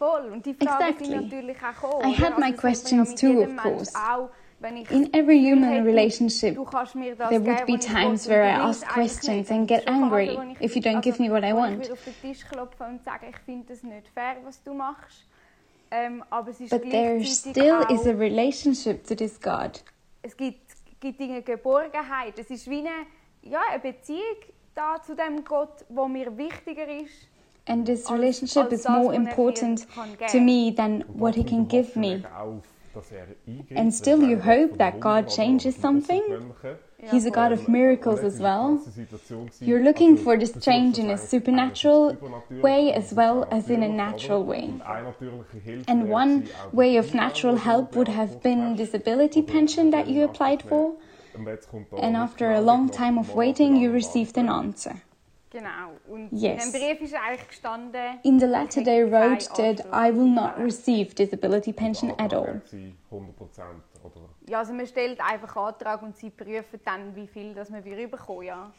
Eine 0.00 0.36
Adresse, 0.36 0.40
wo 0.40 0.40
du 0.40 0.40
kannst 0.40 0.40
hingehen 0.40 0.40
und 0.40 0.42
nicht 0.44 0.44
einfach 0.44 0.44
ein 0.44 0.44
Automat, 0.44 0.46
wo 0.46 0.46
du 0.46 0.46
etwas 0.46 0.46
kannst 0.46 0.46
holen 0.46 0.46
kannst. 0.46 0.46
voll. 0.46 0.46
Und 0.46 0.46
die 0.46 0.54
Fragen 0.54 0.82
Exactly. 0.84 1.06
sind 1.06 1.22
natürlich 1.24 1.56
auch 1.56 1.82
gekommen. 1.82 2.10
I 2.10 2.16
had 2.16 2.16
my 2.16 2.16
das 2.16 2.30
hat 2.30 2.38
man 2.38 2.50
ja 2.50 2.56
questions 2.56 3.14
too, 3.14 3.42
of 3.42 3.56
course. 3.56 3.92
Auch, 3.96 4.28
wenn 4.58 4.76
ich 4.78 4.90
In 4.90 5.12
every 5.12 5.38
human 5.38 5.84
relationship, 5.84 6.54
du 6.54 6.64
kannst 6.64 6.94
mir 6.94 7.14
das 7.14 7.28
there 7.28 7.44
would 7.44 7.66
be 7.66 7.78
times 7.78 8.26
where 8.28 8.44
I 8.48 8.54
und 8.54 8.60
du 8.60 8.64
willst 8.68 8.84
ask 8.84 8.94
questions 8.94 9.50
and 9.50 9.68
get 9.68 9.86
angry 9.86 10.26
Phasen, 10.28 10.48
wo 10.48 10.52
ich- 10.52 10.60
if 10.62 10.76
you 10.76 10.82
don't 10.82 11.00
give 11.02 11.22
me 11.22 11.30
what 11.30 11.42
I 11.44 11.52
want. 11.54 11.74
Ich 11.74 11.80
wieder 11.84 11.92
auf 11.92 12.04
den 12.04 12.14
Tisch 12.22 12.44
klopfen 12.46 12.86
und 12.86 13.04
sagen, 13.04 13.26
ich 13.30 13.36
finde 13.44 13.66
das 13.68 13.82
nicht 13.82 14.08
fair, 14.14 14.36
was 14.44 14.62
du 14.62 14.72
machst. 14.74 15.26
Ähm, 15.90 16.24
aber 16.30 16.50
es 16.50 16.60
ist 16.60 16.70
But 16.70 16.90
there 16.90 17.22
still 17.24 17.84
is 17.90 18.06
a 18.06 18.10
relationship 18.12 19.06
to 19.06 19.14
this 19.14 19.40
God. 19.40 19.84
es 20.22 20.36
gibt, 20.36 20.60
gibt 21.00 21.20
Dinge 21.20 21.42
Geborgenheit. 21.42 22.38
Es 22.38 22.50
ist 22.50 22.68
wie 22.68 22.78
eine, 22.80 23.06
ja, 23.42 23.60
eine 23.70 23.78
Beziehung 23.80 24.20
da 24.74 25.00
zu 25.00 25.14
dem 25.14 25.44
Gott, 25.44 25.84
wo 25.88 26.08
mir 26.08 26.36
wichtiger 26.36 26.88
ist. 26.88 27.28
And 27.68 27.84
this 27.84 28.10
relationship 28.10 28.72
is 28.72 28.88
more 28.88 29.12
important 29.12 29.86
to 30.28 30.40
me 30.40 30.70
than 30.70 31.04
what 31.08 31.34
He 31.34 31.44
can 31.44 31.66
give 31.66 31.96
me. 31.96 32.16
mega 32.16 32.28
Auf, 32.38 32.62
dass 32.94 33.12
eingreift, 33.12 33.76
And 33.76 33.92
still 33.92 34.22
you 34.22 34.38
hope 34.38 34.78
that 34.78 35.00
God 35.00 35.28
changes 35.28 35.74
something. 35.76 36.22
He's 37.10 37.26
a 37.26 37.30
God 37.30 37.52
of 37.52 37.68
miracles 37.68 38.20
as 38.20 38.40
well. 38.40 38.78
krasse 38.78 38.92
Situation 38.92 39.46
gewesen. 39.46 39.66
You're 39.66 39.82
looking 39.82 40.16
for 40.16 40.38
this 40.38 40.52
change 40.60 40.98
in 40.98 41.10
a 41.10 41.18
supernatural 41.18 42.16
way 42.62 42.92
as 42.92 43.12
well 43.14 43.46
as 43.50 43.68
in 43.68 43.82
a 43.82 43.88
natural 43.88 44.46
way. 44.46 44.70
Und 44.70 44.82
eine 44.82 45.08
natürliche 45.08 45.58
Hilfe 45.62 45.90
And 45.90 46.10
one 46.10 46.40
gewesen, 46.40 46.54
auch 46.66 46.70
die 46.70 46.76
way 46.76 46.98
of 46.98 47.14
natural 47.14 47.56
help 47.56 47.94
would 47.96 48.08
have 48.08 48.40
been 48.42 48.76
disability 48.76 49.42
pension 49.42 49.90
that 49.90 50.08
you 50.08 50.24
applied 50.24 50.62
for. 50.62 50.94
Und 51.36 51.46
jetzt 51.46 51.68
kommt 51.68 51.92
da 51.92 51.98
And 51.98 52.16
after 52.16 52.50
a 52.54 52.60
long 52.60 52.90
time 52.90 53.18
of 53.20 53.34
waiting, 53.36 53.76
you 53.76 53.92
received 53.92 54.38
an 54.38 54.48
answer. 54.48 54.94
Genau. 55.56 55.92
Und 56.06 56.28
Yes. 56.32 56.66
in 56.66 56.72
dem 56.72 56.80
Brief 56.80 57.00
ist 57.00 57.14
eigentlich 57.14 57.48
gestanden, 57.48 58.18
In 58.24 58.38
the 58.38 58.44
letter 58.44 58.84
they 58.84 59.02
wrote 59.10 59.48
that 59.56 59.86
I 59.86 60.14
will 60.14 60.28
not 60.28 60.58
receive 60.58 61.14
disability 61.14 61.72
pension 61.72 62.10
at 62.18 62.34
all. 62.34 62.46
wäre 62.46 62.60
gewesen, 62.60 62.98
100% 63.10 63.82
oder 64.04 64.28
Ja, 64.48 64.58
also 64.58 64.74
man 64.74 64.86
stellt 64.86 65.18
einfach 65.20 65.56
Antrag 65.56 66.02
und 66.02 66.14
sie 66.14 66.28
prüfen 66.28 66.78
dann, 66.84 67.16
wie 67.16 67.26
viel 67.26 67.54
das 67.54 67.70
man 67.70 67.82
wieder 67.84 68.06
bekommen, 68.06 68.42
ja. 68.42 68.70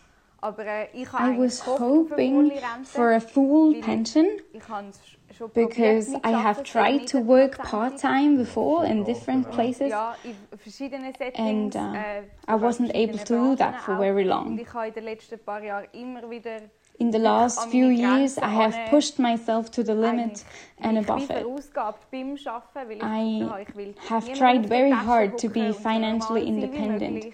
Aber 0.47 0.65
äh, 0.65 0.87
ich 0.93 1.09
I 1.09 1.37
was 1.37 1.59
gehofft 1.59 1.81
auf 1.81 1.81
eine 1.81 2.09
hoping 2.09 2.33
volle 2.35 2.83
for 2.85 3.11
a 3.11 3.19
full 3.19 3.81
pension 3.81 4.25
Ich 4.53 4.67
habe 4.69 4.87
es 4.89 4.97
sch- 4.97 5.35
schon 5.37 5.51
because 5.53 6.13
I 6.25 6.33
have 6.33 6.63
tried 6.63 7.09
to 7.09 7.17
work 7.27 7.57
part 7.57 7.99
time 7.99 8.37
before 8.37 8.85
in 8.85 9.03
different 9.03 9.51
places. 9.51 9.89
Ja, 9.89 10.15
in 10.23 10.37
verschiedenen 10.57 11.13
Settings. 11.13 11.75
And, 11.75 11.75
uh, 11.75 11.97
äh, 11.97 12.21
I 12.47 12.61
wasn't 12.61 12.95
able 12.95 13.17
to 13.17 13.35
do 13.35 13.55
that 13.57 13.81
for 13.81 13.97
very 13.97 14.23
long. 14.23 14.57
in 14.57 14.93
den 14.93 15.03
letzten 15.03 15.39
paar 15.39 15.61
Jahren 15.61 15.87
immer 15.91 16.29
wieder 16.29 16.61
In 16.99 17.11
the 17.11 17.19
last 17.19 17.69
few 17.69 17.89
years, 17.89 18.37
I 18.37 18.45
have 18.45 18.73
pushed 18.89 19.19
myself 19.19 19.69
to 19.71 19.83
the 19.83 19.93
limit 19.93 20.45
and 20.79 20.97
above 20.97 21.23
it. 21.23 21.29
verausgabt 21.29 22.09
beim 22.09 22.37
Arbeiten, 22.45 22.89
weil 22.89 22.91
ich 22.91 23.03
I 23.03 23.39
gefunden 23.39 23.49
habe, 23.51 23.61
ich 23.61 23.75
will 23.75 23.95
have 24.09 24.33
tried 24.33 24.65
very 24.67 24.91
hard 24.91 25.39
to 25.39 25.49
be 25.49 25.59
hocken 25.59 25.67
und 25.67 25.73
so 25.73 25.79
financially 25.89 26.45
normal 26.45 26.63
independent. 26.63 27.25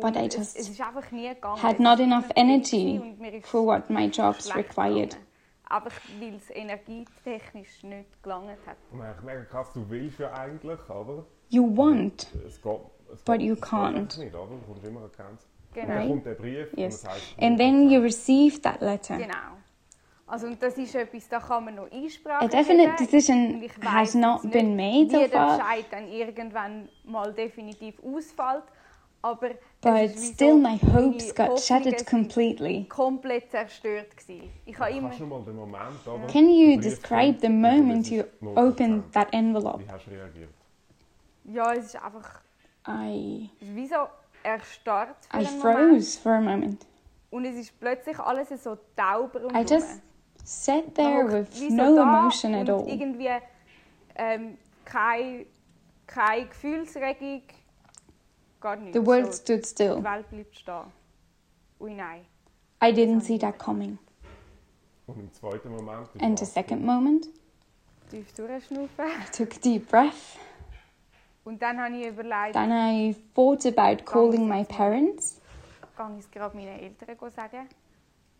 But 0.00 0.16
I 0.16 0.28
just 0.28 0.58
had 1.58 1.80
not 1.80 2.00
enough 2.00 2.26
energy 2.36 3.00
for 3.42 3.66
what 3.66 3.90
my 3.90 4.06
jobs 4.08 4.54
required. 4.54 5.16
Einfach 5.68 6.00
weil 6.20 6.34
es 6.34 6.50
energietechnisch 6.50 7.82
nicht 7.82 8.22
gelangt 8.22 8.58
hat. 8.66 8.76
Eigentlich 8.92 9.22
mega 9.24 9.44
krass, 9.44 9.72
du 9.72 9.88
willst 9.88 10.18
ja 10.18 10.32
eigentlich, 10.32 10.80
aber 10.88 11.24
You 11.48 11.64
want, 11.76 12.28
es 12.46 12.60
geht, 12.60 12.80
es 13.12 13.22
But 13.22 13.38
geht, 13.38 13.46
you 13.48 13.54
can't. 13.54 14.18
nicht, 14.18 14.34
oder? 14.34 14.50
Du 14.50 14.58
kommst 14.66 14.84
immer 14.84 15.00
eine 15.00 15.08
Grenze. 15.10 15.46
Und 15.46 15.74
Genau. 15.74 15.88
dann 15.94 16.08
kommt 16.08 16.26
der 16.26 16.34
Brief 16.34 16.68
yes. 16.76 16.76
und 16.76 16.86
es 16.86 17.08
heisst, 17.08 17.34
And 17.40 17.58
then 17.58 17.90
you 17.90 18.00
receive 18.00 18.60
that 18.60 18.80
letter. 18.82 19.16
Genau. 19.16 19.34
Also 20.26 20.46
und 20.46 20.62
das 20.62 20.76
ist 20.78 20.94
etwas, 20.94 21.28
da 21.28 21.40
kann 21.40 21.64
man 21.66 21.74
noch 21.74 21.90
Einsprache 21.90 22.44
A 22.44 22.48
definite 22.48 22.94
decision 22.98 23.62
has 23.84 24.14
not 24.14 24.42
been 24.50 24.76
nicht, 24.76 25.10
made 25.10 25.18
so 25.18 25.24
wie 25.26 25.30
der 25.30 25.40
far, 25.40 25.58
Bescheid 25.58 25.84
dann 25.90 26.08
irgendwann 26.08 26.88
mal 27.04 27.32
definitiv 27.34 28.02
ausfällt. 28.02 28.64
Aber 29.20 29.50
but 29.82 30.18
still 30.18 30.58
my 30.58 30.76
hopes 30.76 31.32
got 31.34 31.58
shattered 31.58 31.94
Hoffnungen 31.94 32.06
completely. 32.06 32.86
komplett 32.88 33.50
zerstört 33.50 34.16
gewesen. 34.16 34.50
Ich 34.64 34.78
habe 34.78 34.90
immer 34.90 35.08
Kannst 35.08 35.20
du 35.20 35.26
mal 35.26 35.42
den 35.42 35.56
Moment, 35.56 36.06
oder? 36.06 36.26
Can 36.28 36.48
you 36.48 36.80
describe 36.80 37.38
the 37.40 37.48
moment 37.48 38.10
you 38.10 38.24
opened 38.56 39.12
that 39.12 39.28
envelope? 39.32 39.80
Wie 39.84 39.90
hast 39.90 40.06
du 40.06 40.10
reagiert? 40.12 40.50
ja, 41.44 41.72
es 41.74 41.86
ist 41.86 41.96
einfach 41.96 42.40
I 42.86 43.50
es 43.60 43.68
ist 43.68 43.90
so 43.90 44.08
er 44.44 44.58
I 45.40 45.44
froze 45.44 46.20
for 46.20 46.32
a 46.32 46.40
moment. 46.40 46.86
Und 47.30 47.44
es 47.44 47.56
ist 47.56 47.78
plötzlich 47.78 48.18
alles 48.18 48.48
so 48.62 48.76
taub 48.96 49.34
rundherum. 49.34 49.56
I 49.56 49.62
just 49.62 50.02
sat 50.44 50.94
there 50.94 51.26
with 51.26 51.48
wie 51.60 51.70
so 51.70 51.76
no 51.76 51.96
da 51.96 52.02
emotion 52.02 52.54
at 52.54 52.68
und 52.68 52.70
all. 52.70 52.88
irgendwie 52.88 53.28
ähm, 54.16 54.58
keine, 54.84 55.46
keine 56.06 56.46
Gefühlsregung, 56.46 57.02
gar 57.10 57.20
nichts. 57.20 57.54
The 58.92 59.04
world 59.04 59.34
stood 59.34 59.66
still. 59.66 60.02
Welt 60.02 60.28
bleibt 60.30 60.56
stehen. 60.56 60.84
Ui 61.80 61.94
nein. 61.94 62.24
I 62.82 62.92
didn't 62.92 63.22
see 63.22 63.38
that 63.38 63.58
coming. 63.58 63.98
Und 65.06 65.18
im 65.18 65.32
zweiten 65.32 65.70
Moment... 65.70 66.08
ist 66.14 66.22
And 66.22 66.38
the 66.38 66.44
second 66.44 66.84
moment, 66.84 67.28
I 68.12 68.22
took 69.36 69.54
a 69.56 69.58
deep 69.62 69.88
breath. 69.88 70.38
Und 71.44 71.60
dann 71.60 71.80
habe 71.80 71.96
ich 71.96 72.06
überlegt, 72.06 72.52
Then 72.52 72.70
I 72.70 73.16
thought 73.34 73.66
about 73.66 74.04
calling 74.04 74.48
my 74.48 74.64
parents. 74.64 75.40
kann 75.96 76.16
ich 76.18 76.24
es 76.24 76.30
gerade 76.30 76.56
meinen 76.56 76.78
Eltern 76.78 77.16
go 77.18 77.28
sagen. 77.30 77.68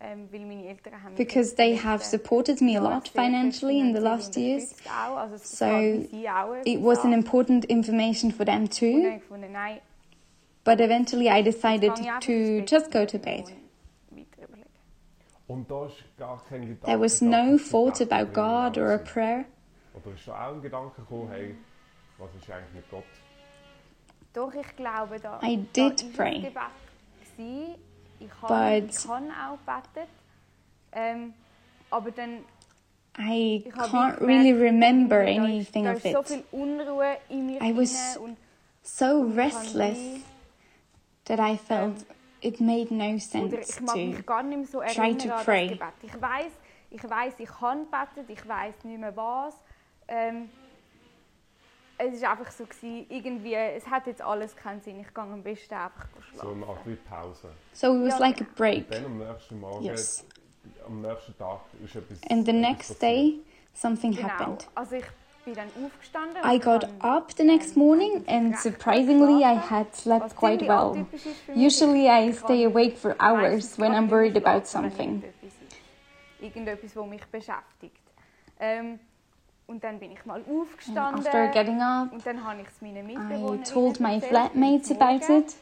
ähm, 0.01 0.29
weil 0.33 0.41
meine 0.41 0.67
Eltern 0.69 0.95
haben 1.03 1.15
mich 1.15 1.17
because 1.17 1.55
they 1.55 1.77
have 1.77 2.05
supported 2.05 2.61
me 2.61 2.77
a 2.77 2.81
lot 2.81 3.09
financially 3.09 3.79
in 3.81 3.95
the 3.95 4.01
last 4.01 4.37
years. 4.37 4.73
unterstützt 4.73 4.91
Auch. 4.91 5.17
Also 5.17 5.35
es 5.37 5.59
So, 5.59 5.65
geht 5.67 6.13
wie 6.13 6.17
sie 6.21 6.29
auch 6.29 6.55
It 6.65 6.83
was 6.83 6.99
an 7.01 7.13
an. 7.13 7.19
important 7.21 7.65
information 7.67 8.31
for 8.33 8.45
them 8.47 8.63
Und 8.65 8.81
dann 8.83 8.93
habe 8.93 9.03
too, 9.03 9.09
ich 9.17 9.21
gefunden, 9.21 9.53
nein, 9.53 9.81
but 10.65 10.81
eventually 10.81 11.29
I 11.29 11.43
decided 11.43 11.95
kann 11.95 12.03
ich 12.05 12.11
einfach 12.11 12.21
to 12.27 12.65
just 12.77 12.91
go 12.93 13.05
to 13.05 13.19
bed. 13.19 13.47
tun 13.47 13.57
und 14.11 14.17
weiter 14.19 14.49
überlegen. 14.49 14.69
Und 15.49 15.71
da 15.71 15.87
ist 15.87 15.97
gar 16.19 16.43
kein 16.49 16.63
Gedanke. 16.63 16.87
There 16.87 17.01
was 17.01 17.21
no 17.21 17.57
thought 17.59 18.01
about 18.01 18.33
God 18.33 18.79
or 18.79 18.93
a 18.93 18.99
prayer. 18.99 19.45
es 19.95 20.03
Oder 20.07 20.15
ist 20.15 20.27
da 20.29 20.49
auch 20.49 20.55
ein 20.55 20.63
Gedanke 20.63 21.01
gekommen, 21.03 21.29
hey, 21.31 21.55
was 22.19 22.29
ist 22.41 22.51
eigentlich? 22.51 22.85
Doch, 24.33 24.55
ich 24.55 24.77
glaube, 24.77 25.19
da, 25.21 25.39
I 25.43 25.57
did 25.75 26.13
pray. 26.17 26.37
ein 26.37 26.43
Gebet 26.43 26.55
gewesen. 27.37 27.75
Ich 28.19 28.31
habe 28.41 28.81
But- 28.81 28.91
ich 28.91 29.09
habe 29.09 29.25
auch 29.27 29.59
gebetet. 29.93 30.09
Ähm, 30.93 31.35
aber 31.91 32.11
dann 32.13 32.39
I 33.19 33.63
can't 33.71 34.19
really 34.23 34.53
remember 34.53 35.23
irgendwie, 35.27 35.65
da 35.83 35.93
ist- 35.93 36.07
anything 36.07 36.15
of 36.17 36.23
it. 36.23 36.29
viel 36.29 36.45
Unruhe 36.53 37.17
in 37.29 37.47
mir 37.47 37.61
I 37.63 37.77
was 37.77 38.19
So 38.83 39.23
restless 39.37 39.99
wie- 39.99 40.23
that 41.35 41.41
I 41.41 41.57
felt 41.57 42.05
it 42.41 42.61
made 42.61 42.93
no 42.95 43.19
sense 43.19 43.57
ich 43.57 43.81
mag 43.81 43.97
mich 43.97 44.17
to. 44.19 44.23
gar 44.25 44.43
nicht 44.43 44.59
mehr 44.59 44.67
so 44.67 44.81
try 44.81 44.89
erinnern 45.13 45.19
to 45.19 45.25
an 45.25 45.29
das 45.31 45.45
pray. 45.45 45.69
Gebet. 45.69 45.93
Ich 46.03 46.21
weiß, 46.21 46.53
ich 46.91 47.05
weiß, 47.11 47.35
ich 47.39 47.49
kann 47.49 47.87
beten, 47.91 48.25
ich 48.31 48.47
weiß 48.49 48.85
nicht 48.85 49.01
mehr 49.01 49.17
was. 49.17 49.55
Ähm, 50.09 50.51
es 51.99 52.15
ist 52.15 52.25
einfach 52.25 52.51
so 52.51 52.65
gewesen, 52.67 53.07
irgendwie, 53.09 53.55
es 53.55 53.87
hat 53.87 54.07
jetzt 54.09 54.21
alles 54.23 54.57
keinen 54.57 54.81
Sinn. 54.81 54.99
Ich 55.01 55.15
gehe 55.15 55.23
am 55.23 55.43
besten 55.43 55.75
einfach 55.75 56.09
So 56.17 56.23
schlafen. 56.41 56.63
eine 56.63 56.67
Art 56.67 56.87
wie 56.87 56.97
Pause. 56.97 57.49
So 57.73 57.95
it 57.95 58.03
was 58.03 58.19
Ja, 58.19 58.19
like 58.19 58.37
a 58.41 58.45
genau. 58.45 58.51
break. 58.57 58.91
Dann 58.91 59.05
am 59.05 59.19
nächsten 59.19 59.61
Morgen, 59.61 59.85
Yes. 59.85 60.27
am 60.87 61.01
nächsten 61.01 61.39
Tag 61.39 61.61
ist 61.85 61.95
etwas 61.95 62.19
And 62.29 62.45
the 62.45 62.53
next 62.53 63.01
day, 63.01 63.39
something 63.73 64.13
Genau. 64.13 64.29
happened. 64.29 64.69
Also 64.75 64.97
ich 64.97 65.05
bin 65.05 65.11
dann 65.11 65.11
aufgestanden. 65.11 65.22
I 66.45 66.59
got 66.59 66.89
up 67.01 67.33
the 67.37 67.43
next 67.43 67.77
ähm, 67.77 67.83
morning 67.83 68.25
and 68.29 68.57
surprisingly 68.57 69.45
I 69.45 69.55
had 69.55 69.93
slept 69.95 70.37
quite 70.37 70.63
well. 70.63 70.93
atypisch 70.93 71.27
ist 71.27 71.41
für 71.41 71.53
mich. 71.53 71.67
Usually 71.67 72.09
I 72.09 72.33
stay 72.33 72.65
awake 72.65 72.97
for 72.97 73.17
hours 73.19 73.77
when 73.79 73.93
I'm 73.93 74.09
worried 74.09 74.37
about 74.37 74.67
something. 74.67 75.23
Irgendetwas, 75.23 75.53
ist. 75.53 76.43
irgendetwas, 76.43 76.97
was 76.97 77.07
mich 77.07 77.25
beschäftigt. 77.27 78.03
Ähm, 78.61 79.01
und 79.67 79.83
dann 79.83 79.99
bin 79.99 80.13
ich 80.13 80.25
mal 80.25 80.43
And 80.47 80.99
after 80.99 81.49
getting 81.49 81.81
up, 81.81 82.13
und 82.13 82.25
dann 82.25 82.45
habe 82.45 82.61
ich 82.61 82.69
es 82.69 82.81
meinen 82.81 83.09
I 83.09 83.63
told 83.65 84.01
my 84.01 84.21
flatmates 84.21 84.91
about 84.91 85.29
it. 85.29 85.57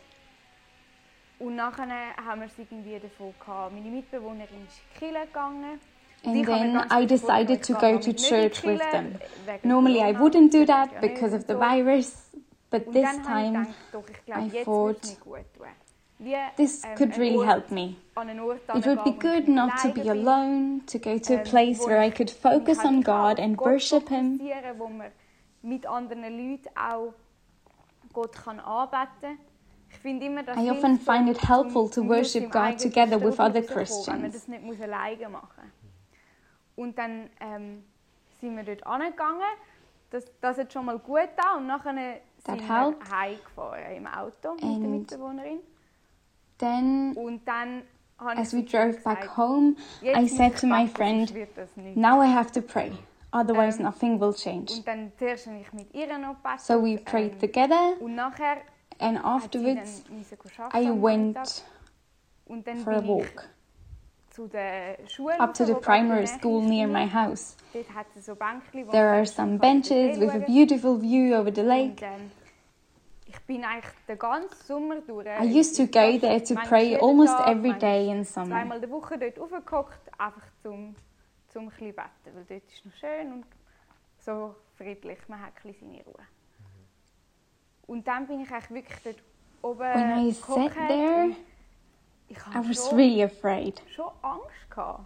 Und 1.38 1.56
nachher 1.56 1.86
haben 2.22 2.40
wir 2.42 2.48
es 2.48 2.58
irgendwie 2.58 2.98
davon 2.98 3.32
gehabt. 3.40 3.72
Meine 3.72 3.88
Mitbewohnerin 3.88 4.66
ist 4.66 4.78
in 4.78 4.84
die 4.92 4.98
Kirche 4.98 5.26
gegangen. 5.26 5.80
And 6.24 6.36
Ich 6.36 6.46
habe 6.46 6.64
mir 6.66 6.72
then 6.72 7.02
I 7.02 7.06
decided 7.06 7.64
to 7.64 7.74
go 7.74 7.80
to 7.80 7.96
nicht 7.96 8.06
in 8.08 8.16
die 8.16 8.22
church 8.22 8.64
with 8.64 8.80
them. 8.90 9.18
Normally 9.62 10.00
I 10.00 10.12
wouldn't 10.12 10.52
do 10.52 10.66
that 10.66 11.00
because 11.00 11.34
of 11.34 11.46
the 11.46 11.54
virus, 11.54 12.30
but 12.70 12.84
this 12.92 13.02
dann 13.02 13.28
habe 13.28 13.42
ich 13.42 13.52
time 13.52 13.52
gedacht, 13.52 13.74
doch, 13.92 14.04
ich 14.08 14.24
glaube, 14.26 14.40
I 14.40 14.64
thought, 14.64 14.66
würde 14.66 14.98
es 15.02 15.08
mir 15.08 15.24
gut 15.24 15.52
tun. 15.56 15.66
Wie, 16.18 16.36
this 16.56 16.84
ähm, 16.84 16.94
could 16.96 17.16
really 17.16 17.46
help 17.46 17.70
me. 17.70 17.96
an 18.14 18.28
einen 18.28 18.40
Ort 18.40 18.60
It 18.74 18.84
would 18.86 19.04
be 19.04 19.12
hingehen, 19.12 19.22
wo 19.22 19.28
ich 19.28 19.44
good 19.44 19.48
not 19.48 19.70
to 19.80 19.88
be 19.88 20.10
alone, 20.10 20.80
to 20.86 20.98
go 20.98 21.18
to 21.18 21.32
a 21.32 21.36
ähm, 21.38 21.44
place 21.44 21.86
where 21.86 22.06
I 22.06 22.10
could 22.10 22.30
focus 22.30 22.84
on 22.84 23.02
God 23.02 23.40
and 23.40 23.58
worship 23.58 24.10
Him. 24.10 24.38
fokussieren, 24.38 24.78
wo 24.78 24.88
man 24.88 25.10
mit 25.62 25.86
anderen 25.86 26.22
Leuten 26.22 26.68
auch 26.76 27.14
Gott 28.12 28.32
kann 28.32 28.60
anbeten 28.60 29.38
Ich 29.90 29.98
finde 29.98 30.26
immer, 30.26 30.42
das 30.42 30.58
I 30.58 30.70
often 30.70 30.98
find 30.98 31.28
it 31.30 31.48
helpful 31.48 31.84
um 31.84 31.90
to 31.90 32.06
worship 32.06 32.50
God 32.50 32.78
together 32.78 33.18
with 33.20 33.38
other 33.40 33.62
rauszukommen, 33.62 34.32
Wenn 34.32 35.32
man 35.32 35.42
Christians. 35.42 35.79
Und 36.80 36.96
dann 36.96 37.28
ähm, 37.40 37.84
sind 38.40 38.56
wir 38.56 38.64
dort 38.64 38.86
angegangen. 38.86 39.42
Das, 40.08 40.24
das 40.40 40.56
hat 40.56 40.72
schon 40.72 40.86
mal 40.86 40.98
gut 40.98 41.28
da 41.36 41.58
und 41.58 41.66
nachher 41.66 41.92
That 42.44 42.58
sind 42.58 42.70
helped. 42.70 43.06
wir 43.06 43.18
heimgefahren 43.18 43.96
im 43.96 44.06
Auto 44.06 44.54
mit 44.54 44.62
der 44.62 44.70
And 44.70 44.90
Mitbewohnerin. 44.90 45.58
Then, 46.56 47.12
Und 47.16 47.46
dann 47.46 47.82
as 48.18 48.54
we 48.54 48.62
drove 48.62 48.98
back 49.04 49.36
home, 49.36 49.76
jetzt 50.00 50.16
I 50.18 50.26
said 50.26 50.58
to 50.58 50.66
my 50.66 50.86
friend, 50.86 51.30
now 51.96 52.22
I 52.22 52.26
have 52.26 52.50
to 52.52 52.62
pray, 52.62 52.92
otherwise 53.30 53.78
Ähm, 53.78 53.84
nothing 53.84 54.18
will 54.18 54.32
change. 54.32 54.72
So 56.56 56.82
we 56.82 56.96
prayed 56.96 57.32
ähm, 57.34 57.40
together, 57.40 58.00
Und 58.00 58.14
nachher 58.14 58.56
and 58.98 59.22
afterwards 59.22 60.02
I 60.72 60.88
went 60.90 61.34
Nachmittag. 61.34 61.62
Und 62.46 62.66
dann 62.66 62.78
for 62.78 62.94
a 62.94 63.06
walk 63.06 63.34
der 63.36 63.59
up 64.44 65.54
to 65.54 65.64
the 65.64 65.72
raus, 65.72 65.72
wo 65.72 65.72
gerade 65.72 65.72
in 65.72 65.80
primary 65.80 66.26
school 66.26 66.62
near 66.62 66.88
my 66.88 67.06
house. 67.06 67.56
Dort 67.72 67.94
hat 67.94 68.06
es 68.16 68.26
so 68.26 68.34
Bänkchen, 68.34 68.86
wo 68.86 68.90
There 68.90 69.08
are 69.08 69.26
some 69.26 69.58
benches 69.58 70.18
with 70.18 70.30
a 70.30 70.38
beautiful 70.38 71.00
view 71.00 71.34
over 71.34 71.52
the 71.54 71.62
lake. 71.62 72.02
ähm, 72.02 72.30
ich 73.26 73.38
bin 73.46 73.64
eigentlich 73.64 73.94
den 74.08 74.18
ganzen 74.18 74.56
Sommer 74.66 75.00
durch. 75.00 75.26
I 75.26 75.58
used 75.58 75.76
to 75.76 75.84
äh, 75.84 75.86
go 75.86 76.18
there 76.18 76.42
to 76.42 76.54
pray 76.68 76.96
almost 76.96 77.34
every 77.46 77.72
day 77.78 78.10
in 78.10 78.24
summer. 78.24 78.46
Zweimal 78.46 78.76
in 78.76 78.82
der 78.82 78.90
Woche 78.90 79.18
dort 79.18 79.38
raufgehockt, 79.38 80.20
einfach 80.20 80.42
zum, 80.62 80.96
zum 81.48 81.64
ein 81.64 81.68
bisschen 81.70 81.94
beten. 81.94 82.34
Weil 82.34 82.44
dort 82.48 82.64
ist 82.64 82.78
es 82.78 82.84
noch 82.84 82.94
schön 82.94 83.32
und 83.32 83.44
so 84.18 84.54
friedlich. 84.76 85.18
Man 85.28 85.40
hat 85.40 85.52
ein 85.64 85.74
seine 85.78 86.04
Ruhe. 86.04 86.14
Mhm. 86.18 87.86
Und 87.86 88.08
dann 88.08 88.26
bin 88.26 88.40
ich 88.40 88.50
wirklich 88.50 88.98
dort 89.04 89.22
oben 89.62 89.80
When 89.80 90.26
I 90.26 90.32
sat 90.32 90.72
there, 90.88 91.24
und 91.24 91.30
ich 91.30 91.36
I 92.30 92.68
was 92.68 92.88
schon, 92.88 92.96
really 92.98 93.22
afraid 93.22 93.80
schon 93.94 94.06
Angst. 94.22 94.44
Gehabt. 94.70 95.00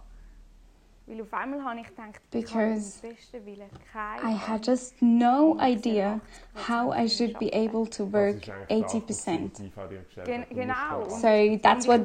Weil 1.07 1.21
auf 1.21 1.33
einmal 1.33 1.63
habe 1.63 1.79
ich 1.81 1.87
gedacht, 1.87 2.19
Because 2.31 2.99
habe 3.03 3.13
im 3.37 3.45
besten 3.45 3.69
keine 3.93 4.21
I 4.27 4.35
had 4.35 4.65
just 4.65 4.99
no 5.01 5.55
idea 5.61 6.19
how 6.67 6.91
I 6.95 7.07
should 7.07 7.37
be 7.37 7.51
able 7.53 7.87
to 7.91 8.11
work 8.11 8.41
Das 8.41 8.55
ist 8.55 8.71
eigentlich 8.71 9.05
das, 9.05 9.27
was 9.27 9.27
80%. 9.27 9.37
die 9.37 9.49
Tiefe 9.63 9.81
an 9.81 9.89
dir 9.89 9.99
gestellt 10.01 10.25
Gen- 10.27 10.41
hat. 10.41 10.49
Du 10.49 10.55
musst 10.55 10.67
genau. 10.67 11.09
So 11.09 11.57
that's 11.61 11.87
what 11.87 12.01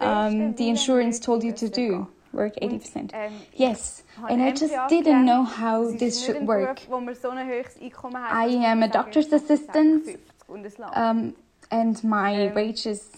um, 0.00 0.56
the 0.56 0.68
insurance 0.70 1.20
told 1.20 1.44
you 1.44 1.52
to 1.52 1.68
do. 1.68 2.06
Work 2.32 2.54
80%. 2.62 3.10
ähm, 3.12 3.32
Yes, 3.54 4.04
and 4.28 4.40
I 4.40 4.50
just 4.52 4.72
didn't 4.88 5.24
know 5.24 5.44
how 5.44 5.92
this 5.98 6.24
should 6.24 6.46
work. 6.46 6.76
Beruf, 6.76 6.90
wo 6.90 7.00
man 7.00 7.14
so 7.16 7.28
ein 7.30 7.46
hohes 7.46 7.76
Einkommen 7.78 8.22
hat. 8.22 8.48
I 8.48 8.56
am 8.64 8.82
a 8.84 8.88
doctor's 8.88 9.30
assistant, 9.32 10.04
50 10.04 10.18
und 10.48 10.64
es 10.64 10.78
langt. 10.78 10.96
Um, 10.96 11.34
and 11.70 12.02
my 12.04 12.46
Ähm, 12.46 12.54
wages 12.54 13.10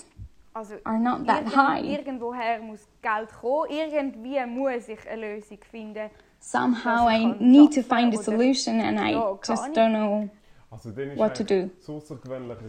also, 0.55 0.75
are 0.85 0.99
not 0.99 1.27
that 1.27 1.45
irgend- 1.47 1.57
high. 1.57 1.85
Irgendwoher 1.85 2.59
muss 2.61 2.87
Geld 3.01 3.31
kommen. 3.41 3.71
Irgendwie 3.71 4.45
muss 4.47 4.89
ich 4.89 5.09
eine 5.09 5.35
Lösung 5.37 5.59
finden. 5.71 6.11
Somehow 6.41 7.09
I 7.09 7.35
need 7.39 7.73
to 7.75 7.83
find 7.83 8.15
a 8.15 8.23
solution, 8.23 8.81
and 8.81 8.99
I 9.01 9.13
Ja, 9.13 9.39
just 9.47 9.69
nicht. 9.69 9.77
don't 9.79 9.91
know. 9.95 10.29
Also 10.71 10.91
dann 10.91 11.11
ist 11.11 11.19
What 11.19 11.37
to 11.37 11.45
do. 11.45 11.69
so 11.81 12.01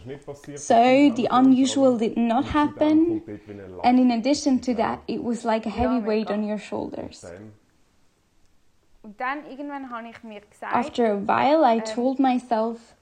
nicht 0.05 0.25
passiert. 0.25 0.59
So 0.59 0.73
the 1.15 1.29
unusual 1.31 1.97
did 1.97 2.17
not 2.17 2.39
und 2.39 2.45
zu 2.45 2.51
dem 2.51 2.53
happen, 2.53 3.07
kommt 3.07 3.27
dort 3.29 3.47
wie 3.47 3.51
eine 3.53 3.67
Last 3.67 3.85
and 3.85 3.99
in 3.99 4.11
addition 4.11 4.61
to 4.61 4.73
that, 4.73 4.99
it 5.07 5.23
was 5.23 5.43
like 5.43 5.65
a 5.65 5.69
Ja, 5.69 5.75
heavy 5.75 6.05
weight 6.05 6.29
on 6.29 6.43
your 6.43 6.57
shoulders. 6.57 7.25
Und 9.01 9.19
dann 9.19 9.45
irgendwann 9.49 9.89
habe 9.89 10.07
ich 10.09 10.23
mir 10.23 10.41
gesagt, 10.41 10.73
After 10.73 11.13
a 11.13 11.17
while, 11.27 11.63
I 11.65 11.77
Ähm, 11.79 11.83
told 11.85 12.19
myself, 12.19 12.35
ich 12.41 12.47
gehe 12.47 12.71
jetzt 12.71 12.95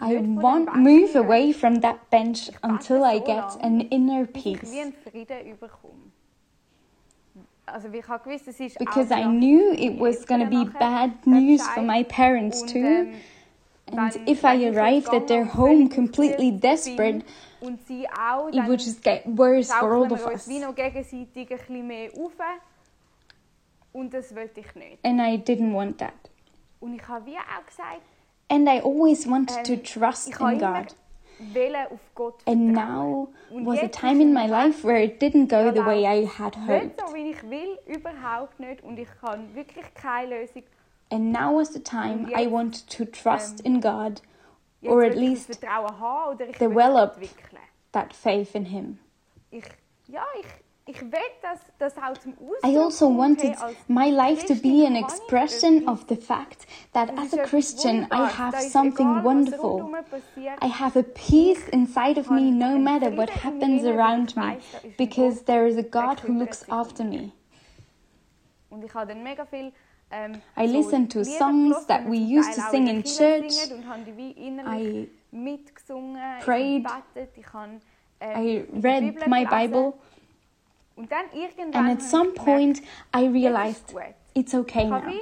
I 0.00 0.16
won't 0.16 0.74
move 0.76 1.16
away 1.16 1.52
from 1.52 1.80
that 1.80 2.10
bench 2.10 2.50
until 2.62 3.04
I 3.04 3.18
get 3.18 3.56
an 3.62 3.80
inner 3.80 4.26
peace. 4.26 4.70
wie 4.72 4.80
einen 4.80 4.92
Frieden 4.92 5.46
überkomme. 5.46 6.12
Also 7.66 7.92
wie 7.92 7.98
ich 7.98 8.08
habe 8.08 8.22
gewusst, 8.24 8.46
es 8.48 8.60
ist 8.60 8.78
Because 8.78 9.10
I 9.10 9.24
knew 9.24 9.72
it 9.72 9.98
was 9.98 10.26
going 10.26 10.40
to 10.40 10.50
be 10.50 10.70
bad 10.78 11.26
news 11.26 11.66
for 11.68 11.82
my 11.82 12.04
parents 12.04 12.62
too. 12.62 12.78
ähm, 12.78 13.14
And 13.92 14.16
if 14.28 14.44
I 14.44 14.66
arrived 14.68 15.12
at 15.14 15.26
their 15.28 15.44
home 15.44 15.88
completely 15.88 16.50
desperate, 16.50 17.22
bin 17.22 17.24
und 17.60 17.86
sie 17.86 18.06
auch, 18.08 18.48
it 18.48 18.66
would 18.66 18.80
just 18.80 19.02
get 19.02 19.22
worse 19.26 19.72
for 19.72 19.94
all 19.94 20.12
of 20.12 20.26
us. 20.26 20.48
wie 20.48 20.58
noch 20.58 20.74
gegenseitig 20.74 21.50
ein 21.50 21.58
bisschen 21.58 21.86
mehr 21.86 22.10
auf. 22.14 22.32
Und 23.92 24.12
das 24.12 24.34
wollte 24.34 24.60
ich 24.60 24.74
nicht. 24.74 24.98
And 25.04 25.20
I 25.20 25.36
didn't 25.38 25.72
want 25.72 25.98
that. 25.98 26.12
Und 28.48 28.66
ich 28.66 28.68
habe 28.68 28.68
wie 28.68 28.68
auch 28.68 28.68
gesagt, 28.68 28.68
And 28.68 28.68
I 28.68 28.80
always 28.80 29.28
wanted 29.28 29.64
to 29.64 29.72
Ähm, 29.72 29.82
trust 29.84 30.28
in 30.28 30.58
God. 30.58 30.94
wollen 31.38 31.86
auf 31.90 32.00
Gott 32.14 32.34
And 32.46 32.72
now 32.72 33.28
was 33.50 33.78
a 33.80 33.88
time 33.88 34.20
in 34.20 34.32
my 34.32 34.46
life 34.46 34.84
where 34.86 35.02
it 35.02 35.20
didn't 35.20 35.48
go 35.48 35.70
the 35.72 35.84
way 35.84 36.04
I 36.04 36.26
had 36.26 36.56
hoped. 36.56 37.00
so, 37.00 37.14
wie 37.14 37.30
ich 37.30 37.42
will, 37.42 37.78
überhaupt 37.86 38.60
nicht. 38.60 38.82
Und 38.82 38.98
ich 38.98 39.08
kann 39.20 39.54
wirklich 39.54 39.84
keine 39.94 40.40
Lösung. 40.40 40.62
And 41.10 41.32
now 41.32 41.58
was 41.58 41.72
the 41.72 41.80
time 41.80 42.24
Und 42.24 42.32
I 52.62 52.76
also 52.76 53.08
wanted 53.08 53.56
my 53.88 54.08
life 54.10 54.44
to 54.46 54.54
be 54.54 54.84
an 54.84 54.96
expression 54.96 55.88
of 55.88 56.06
the 56.08 56.16
fact 56.16 56.66
that 56.92 57.08
as 57.18 57.32
a 57.32 57.42
Christian 57.44 58.06
I 58.10 58.28
have 58.28 58.54
something 58.60 59.22
wonderful. 59.22 59.94
I 60.60 60.66
have 60.66 60.96
a 60.96 61.02
peace 61.02 61.68
inside 61.68 62.18
of 62.18 62.30
me 62.30 62.50
no 62.50 62.78
matter 62.78 63.08
what 63.10 63.30
happens 63.30 63.84
around 63.84 64.36
me 64.36 64.58
because 64.98 65.42
there 65.42 65.66
is 65.66 65.78
a 65.78 65.82
God 65.82 66.20
who 66.20 66.38
looks 66.38 66.64
after 66.68 67.02
me. 67.02 67.32
I 70.56 70.66
listened 70.66 71.10
to 71.12 71.24
songs 71.24 71.86
that 71.86 72.06
we 72.06 72.18
used 72.18 72.52
to 72.54 72.60
sing 72.70 72.88
in 72.88 73.02
church. 73.02 73.54
I 74.66 75.08
prayed. 76.42 76.86
I 78.20 78.64
read 78.70 79.26
my 79.26 79.44
Bible. 79.44 79.98
And 80.96 81.88
at 81.90 82.02
some 82.02 82.34
point, 82.34 82.80
I 83.12 83.26
realized 83.26 83.94
it's 84.34 84.54
okay 84.54 84.88
now. 84.88 85.12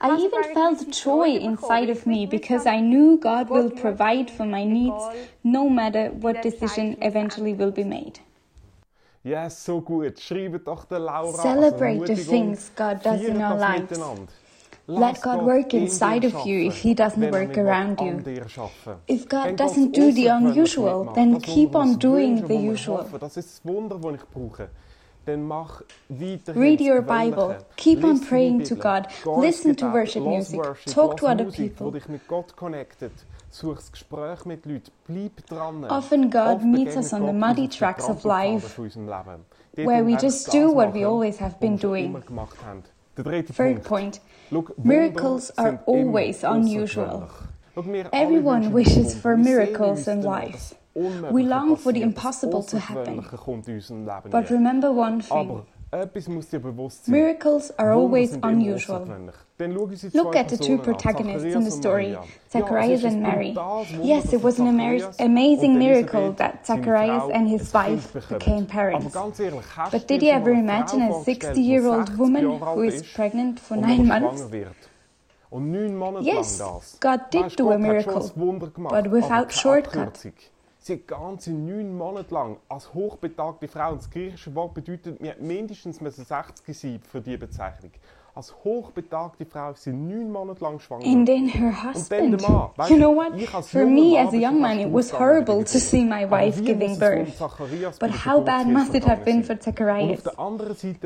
I 0.00 0.16
even 0.16 0.42
felt 0.54 0.90
joy 0.90 1.36
inside 1.36 1.88
of 1.90 2.06
me 2.06 2.26
because 2.26 2.66
I 2.66 2.80
knew 2.80 3.18
God 3.18 3.48
will 3.48 3.70
provide 3.70 4.30
for 4.30 4.44
my 4.44 4.64
needs 4.64 5.04
no 5.42 5.68
matter 5.68 6.08
what 6.10 6.42
decision 6.42 6.96
eventually 7.00 7.54
will 7.54 7.70
be 7.70 7.84
made. 7.84 8.20
Yes, 9.22 9.56
so 9.56 9.80
good. 9.80 10.20
Doch 10.64 10.86
der 10.88 10.98
Laura. 10.98 11.32
Celebrate 11.32 12.06
the 12.06 12.16
things 12.16 12.70
God 12.76 13.02
does 13.02 13.22
in 13.22 13.40
our 13.40 13.56
lives. 13.58 13.98
Let 14.86 15.22
God 15.22 15.42
work 15.44 15.72
inside 15.72 16.24
of 16.24 16.46
you 16.46 16.66
if 16.66 16.76
He 16.76 16.92
doesn't 16.92 17.30
work 17.30 17.56
around 17.56 18.00
you. 18.00 18.22
If 19.08 19.26
God 19.26 19.56
doesn't 19.56 19.92
do 19.92 20.12
the 20.12 20.26
unusual, 20.26 21.10
then 21.14 21.40
keep 21.40 21.74
on 21.74 21.96
doing 21.96 22.46
the 22.46 22.56
usual. 22.56 23.08
Read 25.26 26.80
your 26.80 27.02
Bible. 27.02 27.56
Keep 27.76 28.04
on 28.04 28.20
praying 28.20 28.62
to 28.64 28.74
God. 28.74 29.08
Listen 29.26 29.74
to 29.76 29.86
worship 29.86 30.22
music. 30.22 30.60
Talk 30.86 31.16
to 31.18 31.26
other 31.26 31.50
people. 31.50 31.92
Often 35.90 36.30
God 36.30 36.64
meets 36.64 36.96
us 36.96 37.12
on 37.12 37.26
the 37.26 37.32
muddy 37.32 37.68
tracks 37.68 38.08
of 38.08 38.24
life 38.24 38.78
where 39.76 40.04
we 40.04 40.16
just 40.16 40.50
do 40.52 40.70
what 40.72 40.92
we 40.92 41.04
always 41.04 41.38
have 41.38 41.58
been 41.60 41.76
doing. 41.76 42.22
Third 43.52 43.84
point. 43.84 44.20
Miracles 44.82 45.50
are 45.56 45.80
always 45.86 46.44
unusual. 46.44 47.28
Everyone 48.12 48.72
wishes 48.72 49.14
for 49.14 49.36
miracles 49.36 50.08
in 50.08 50.22
life. 50.22 50.74
We 50.94 51.42
long 51.42 51.76
for 51.76 51.92
the 51.92 52.02
impossible 52.02 52.62
to 52.62 52.78
happen. 52.78 53.24
But 54.30 54.50
remember 54.50 54.92
one 54.92 55.20
thing. 55.20 55.62
Miracles 57.06 57.70
are 57.78 57.92
always 57.92 58.36
unusual. 58.42 59.06
Look 60.12 60.34
at 60.34 60.48
the 60.48 60.56
two 60.56 60.78
protagonists 60.78 61.54
in 61.54 61.62
the 61.64 61.70
story, 61.70 62.18
Zacharias 62.50 63.04
and 63.04 63.22
Mary. 63.22 63.56
Yes, 64.02 64.32
it 64.32 64.42
was 64.42 64.58
an 64.58 64.66
amazing 65.20 65.78
miracle 65.78 66.32
that 66.32 66.66
Zacharias 66.66 67.30
and 67.32 67.48
his 67.48 67.72
wife 67.72 68.12
became 68.28 68.66
parents. 68.66 69.14
But 69.92 70.08
did 70.08 70.22
you 70.22 70.30
ever 70.30 70.50
imagine 70.50 71.02
a 71.02 71.22
60 71.22 71.60
year 71.60 71.86
old 71.86 72.16
woman 72.18 72.58
who 72.58 72.82
is 72.82 73.02
pregnant 73.14 73.60
for 73.60 73.76
nine 73.76 74.06
months? 74.08 74.42
Yes, 76.22 76.60
God 76.98 77.30
did 77.30 77.54
do 77.54 77.70
a 77.70 77.78
miracle, 77.78 78.32
but 78.90 79.06
without 79.08 79.52
shortcuts. 79.52 80.26
Sie 80.86 80.98
ganze 80.98 81.50
neun 81.50 81.96
Monate 81.96 82.34
lang 82.34 82.58
als 82.68 82.92
hochbetagte 82.92 83.68
Frau, 83.68 83.92
und 83.92 84.02
das 84.02 84.10
griechische 84.10 84.54
Wort 84.54 84.74
bedeutet, 84.74 85.18
wir 85.18 85.34
mindestens 85.40 85.96
60 85.96 86.78
sein 86.78 87.00
für 87.10 87.22
diese 87.22 87.38
Bezeichnung. 87.38 87.92
Als 88.34 88.54
hochbetagte 88.62 89.46
Frau 89.46 89.70
ist 89.70 89.84
sie 89.84 89.94
neun 89.94 90.30
Monate 90.30 90.62
lang 90.62 90.78
schwanger. 90.78 91.06
And 91.06 91.24
then 91.24 91.48
her 91.48 91.72
husband. 91.72 92.42
Mann, 92.42 92.90
you 92.90 92.98
know 92.98 93.16
what? 93.16 93.32
For 93.64 93.86
me 93.86 94.18
as 94.18 94.34
a 94.34 94.36
young 94.36 94.60
man, 94.60 94.78
it 94.78 94.92
was 94.92 95.10
horrible 95.10 95.64
to 95.64 95.78
see 95.78 96.04
my 96.04 96.26
wife 96.30 96.62
giving 96.62 96.92
um 96.92 96.98
birth. 96.98 97.38
But 97.98 98.10
how 98.26 98.42
bad 98.42 98.66
must 98.66 98.94
it 98.94 99.06
have 99.06 99.24
been 99.24 99.42
for 99.42 99.56
Zacharias? 99.58 100.22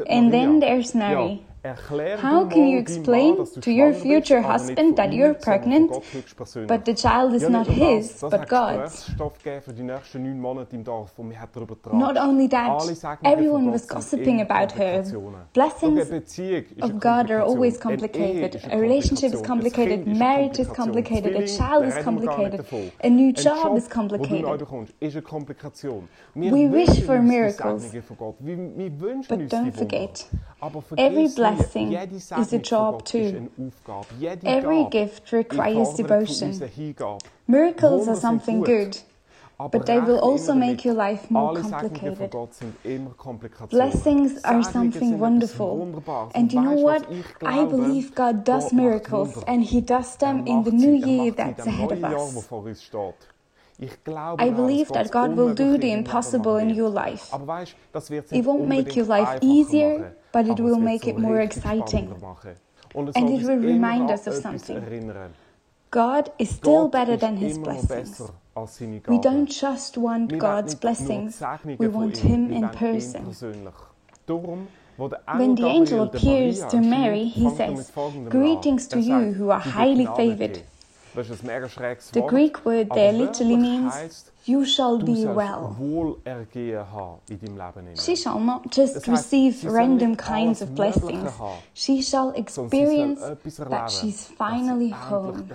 And 0.08 0.32
then 0.32 0.58
there's 0.58 0.92
Mary. 0.92 1.44
How 1.64 2.44
can 2.46 2.68
you 2.68 2.78
explain 2.78 3.44
to 3.60 3.72
your 3.72 3.92
future 3.92 4.40
husband 4.40 4.96
that 4.96 5.12
you're 5.12 5.34
pregnant, 5.34 5.90
but 6.68 6.84
the 6.84 6.94
child 6.94 7.34
is 7.34 7.48
not 7.48 7.66
his, 7.66 8.20
but 8.20 8.48
God's? 8.48 9.10
Not 11.92 12.16
only 12.16 12.46
that, 12.46 13.18
everyone 13.24 13.72
was 13.72 13.86
gossiping 13.86 14.40
about 14.40 14.70
her. 14.72 15.02
Blessings 15.52 16.10
of 16.80 17.00
God 17.00 17.30
are 17.30 17.40
always 17.40 17.76
complicated. 17.76 18.62
A 18.70 18.78
relationship 18.78 19.34
is 19.34 19.42
complicated, 19.42 20.06
marriage 20.06 20.60
is 20.60 20.68
complicated, 20.68 21.34
a 21.34 21.46
child 21.46 21.86
is 21.86 21.96
complicated, 22.04 22.64
a 23.02 23.10
new 23.10 23.32
job 23.32 23.76
is 23.76 23.88
complicated. 23.88 24.44
We 26.36 26.68
wish 26.68 27.00
for 27.04 27.20
miracles, 27.20 27.92
but 29.28 29.48
don't 29.48 29.74
forget, 29.74 30.28
every 30.96 31.26
blessing 31.28 31.47
blessing 31.56 31.92
is 32.38 32.52
a 32.52 32.58
job 32.58 33.04
too. 33.04 33.50
Every 34.44 34.84
gift 34.90 35.32
requires 35.32 35.94
devotion. 35.94 36.58
Miracles 37.46 38.08
are 38.08 38.16
something 38.16 38.60
good, 38.62 38.98
but 39.58 39.86
they 39.86 39.98
will 39.98 40.18
also 40.18 40.54
make 40.54 40.84
your 40.84 40.94
life 40.94 41.30
more 41.30 41.54
complicated. 41.54 42.30
Blessings 43.70 44.38
are 44.44 44.62
something 44.62 45.18
wonderful. 45.18 46.30
And 46.34 46.52
you 46.52 46.60
know 46.60 46.74
what? 46.74 47.06
I 47.42 47.64
believe 47.64 48.14
God 48.14 48.44
does 48.44 48.72
miracles 48.72 49.42
and 49.46 49.64
He 49.64 49.80
does 49.80 50.16
them 50.16 50.46
in 50.46 50.62
the 50.62 50.70
new 50.70 50.94
year 50.94 51.32
that's 51.32 51.66
ahead 51.66 51.92
of 51.92 52.04
us. 52.04 52.48
I 54.38 54.50
believe 54.50 54.88
that 54.88 55.10
God 55.12 55.36
will 55.36 55.54
do 55.54 55.78
the 55.78 55.92
impossible 55.92 56.56
in 56.56 56.70
your 56.70 56.88
life. 56.88 57.32
It 57.32 58.44
won't 58.44 58.66
make 58.66 58.96
your 58.96 59.06
life 59.06 59.38
easier, 59.40 60.16
but 60.32 60.46
it 60.46 60.60
will 60.60 60.78
make 60.78 61.06
it 61.06 61.18
more 61.18 61.40
exciting 61.40 62.14
and 63.14 63.30
it 63.30 63.42
will 63.46 63.56
remind 63.56 64.10
us 64.10 64.26
of 64.26 64.34
something. 64.34 65.32
God 65.90 66.30
is 66.38 66.50
still 66.50 66.88
better 66.88 67.16
than 67.16 67.36
his 67.36 67.58
blessings. 67.58 68.20
We 69.08 69.18
don't 69.18 69.46
just 69.46 69.96
want 69.96 70.36
God's 70.38 70.74
blessings, 70.74 71.42
we 71.78 71.88
want 71.88 72.18
him 72.18 72.52
in 72.52 72.68
person. 72.70 73.24
When 74.26 75.54
the 75.54 75.66
angel 75.66 76.02
appears 76.02 76.64
to 76.66 76.80
Mary, 76.80 77.24
he 77.24 77.48
says, 77.50 77.92
Greetings 78.28 78.88
to 78.88 79.00
you 79.00 79.32
who 79.32 79.50
are 79.50 79.60
highly 79.60 80.06
favored. 80.16 80.62
The 81.18 82.24
Greek 82.28 82.64
word 82.64 82.90
there 82.94 83.12
literally 83.12 83.56
means 83.56 84.30
you 84.44 84.64
shall 84.64 84.98
be 84.98 85.24
well. 85.24 85.76
She 88.00 88.14
shall 88.14 88.38
not 88.38 88.70
just 88.70 89.06
receive 89.08 89.64
random 89.64 90.14
kinds 90.14 90.62
of 90.62 90.74
blessings, 90.74 91.32
she 91.74 92.02
shall 92.02 92.30
experience 92.30 93.20
that 93.20 93.90
she's 93.90 94.26
finally 94.26 94.90
home. 94.90 95.50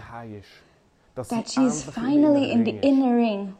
That 1.15 1.47
she 1.47 1.65
is 1.65 1.83
finally 1.83 2.51
in 2.51 2.63
the 2.63 2.79
inner 2.81 3.15
ring. 3.15 3.55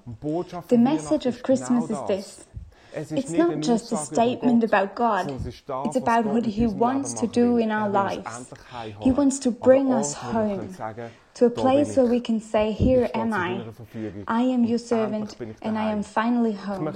The 0.68 0.78
message 0.78 1.26
of 1.26 1.42
Christmas 1.44 1.90
is 1.90 2.02
this 2.08 2.46
it's 2.96 3.32
not 3.32 3.60
just 3.60 3.92
a 3.92 3.98
statement 3.98 4.64
about 4.64 4.96
God, 4.96 5.32
it's 5.86 5.96
about 5.96 6.26
what 6.26 6.46
He 6.46 6.68
wants 6.68 7.14
to 7.14 7.28
do 7.28 7.58
in 7.58 7.72
our 7.72 7.90
lives. 7.90 8.52
He 9.02 9.12
wants 9.12 9.40
to 9.40 9.52
bring 9.52 9.92
us 9.92 10.14
home 10.14 10.76
to 11.36 11.46
a 11.46 11.50
place 11.50 11.98
where 11.98 12.06
we 12.06 12.20
can 12.20 12.40
say, 12.40 12.72
Here 12.72 13.10
am 13.14 13.34
I. 13.34 13.64
I 14.28 14.42
am 14.42 14.64
your 14.64 14.78
servant 14.78 15.36
and 15.62 15.78
I 15.78 15.92
am 15.92 16.04
finally 16.04 16.54
home. 16.54 16.88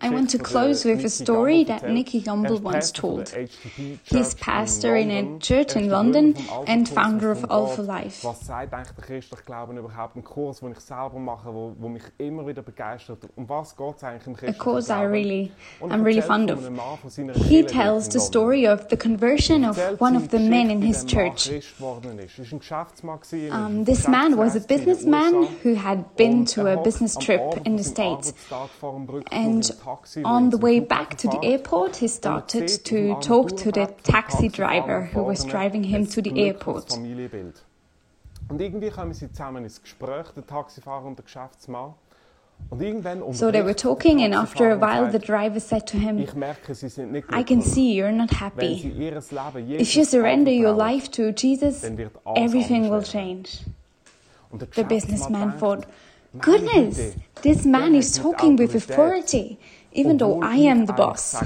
I 0.00 0.08
want 0.08 0.30
to 0.30 0.38
close 0.38 0.84
with 0.84 1.04
a 1.04 1.10
story 1.10 1.64
that 1.64 1.88
Nicky 1.88 2.22
Gumbel 2.22 2.60
once 2.60 2.90
told. 2.90 3.28
He's 4.04 4.34
pastor 4.34 4.96
in 4.96 5.10
a 5.10 5.38
church 5.38 5.76
in 5.76 5.90
London 5.90 6.34
and 6.66 6.88
founder 6.88 7.30
of 7.30 7.44
All 7.50 7.66
for 7.66 7.82
Life. 7.82 8.24
A 14.44 14.54
course 14.54 14.90
I 14.90 15.01
I 15.02 15.06
really 15.06 15.52
am 15.82 16.02
really 16.04 16.20
fond 16.20 16.50
of. 16.50 16.58
He 17.34 17.62
tells 17.64 18.08
the 18.08 18.20
story 18.20 18.66
of 18.66 18.88
the 18.88 18.96
conversion 18.96 19.64
of 19.64 19.76
one 20.00 20.14
of 20.14 20.28
the 20.28 20.38
men 20.38 20.70
in 20.70 20.80
his 20.80 21.04
church. 21.04 21.50
Um, 23.50 23.84
this 23.84 24.06
man 24.06 24.36
was 24.36 24.54
a 24.54 24.60
businessman 24.60 25.34
who 25.62 25.74
had 25.74 26.16
been 26.16 26.44
to 26.54 26.66
a 26.74 26.82
business 26.82 27.16
trip 27.16 27.42
in 27.66 27.76
the 27.76 27.84
States. 27.84 28.32
And 29.32 29.62
on 30.24 30.50
the 30.50 30.58
way 30.58 30.78
back 30.78 31.16
to 31.18 31.26
the 31.28 31.40
airport, 31.42 31.96
he 31.96 32.08
started 32.08 32.68
to 32.84 33.16
talk 33.20 33.56
to 33.56 33.72
the 33.72 33.86
taxi 34.04 34.48
driver 34.48 35.06
who 35.12 35.22
was 35.24 35.44
driving 35.44 35.84
him 35.84 36.06
to 36.06 36.22
the 36.22 36.32
airport. 36.46 36.86
Und 38.48 38.60
irgendwie 38.60 38.90
sie 39.14 39.32
zusammen 39.32 39.64
ins 39.64 39.80
Gespräch, 39.80 40.26
der 40.36 40.46
Taxifahrer 40.46 41.06
und 41.06 41.18
der 41.18 41.24
Geschäftsmann. 41.24 41.94
Irgendwann 42.70 43.34
So 43.34 43.50
they 43.50 43.62
were 43.62 43.74
talking, 43.74 44.22
and 44.22 44.34
after 44.34 44.70
a 44.70 44.78
while, 44.78 45.10
the 45.10 45.18
driver 45.18 45.60
said 45.60 45.86
to 45.88 45.98
him, 45.98 46.18
ich 46.18 46.34
merke, 46.34 46.74
sie 46.74 46.88
sind 46.88 47.12
nicht 47.12 47.26
I 47.30 47.42
can 47.42 47.60
see 47.60 47.92
you're 47.92 48.12
not 48.12 48.30
happy. 48.30 48.92
If 49.78 49.94
you 49.94 50.04
surrender 50.04 50.50
your 50.50 50.74
life 50.74 51.10
to 51.12 51.32
Jesus, 51.32 51.82
dann 51.82 51.98
wird 51.98 52.12
alles 52.24 52.38
everything 52.38 52.90
will 52.90 53.02
change. 53.02 53.64
The 54.74 54.84
businessman 54.84 55.58
thought, 55.58 55.86
Goodness, 56.40 57.14
this 57.42 57.64
man 57.66 57.94
is 57.94 58.12
talking 58.12 58.56
with 58.56 58.74
authority, 58.74 59.58
even 59.92 60.16
though 60.16 60.40
I 60.42 60.56
am 60.68 60.86
the 60.86 60.94
boss. 60.94 61.36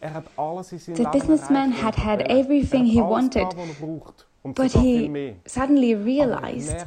Er 0.00 0.14
hat 0.14 0.24
alles 0.36 0.72
in 0.72 0.78
seinem 0.78 0.96
The 0.96 1.04
businessman 1.10 1.72
had 1.72 1.96
had 1.96 2.22
everything 2.22 2.86
er 2.86 2.92
he 2.92 3.00
wanted, 3.00 3.42
er. 3.42 3.66
Und 4.42 4.56
But 4.56 4.70
sogar 4.72 4.82
viel 4.82 5.08
mehr. 5.08 5.34
he 5.44 5.48
suddenly 5.48 5.94
realized 5.94 6.86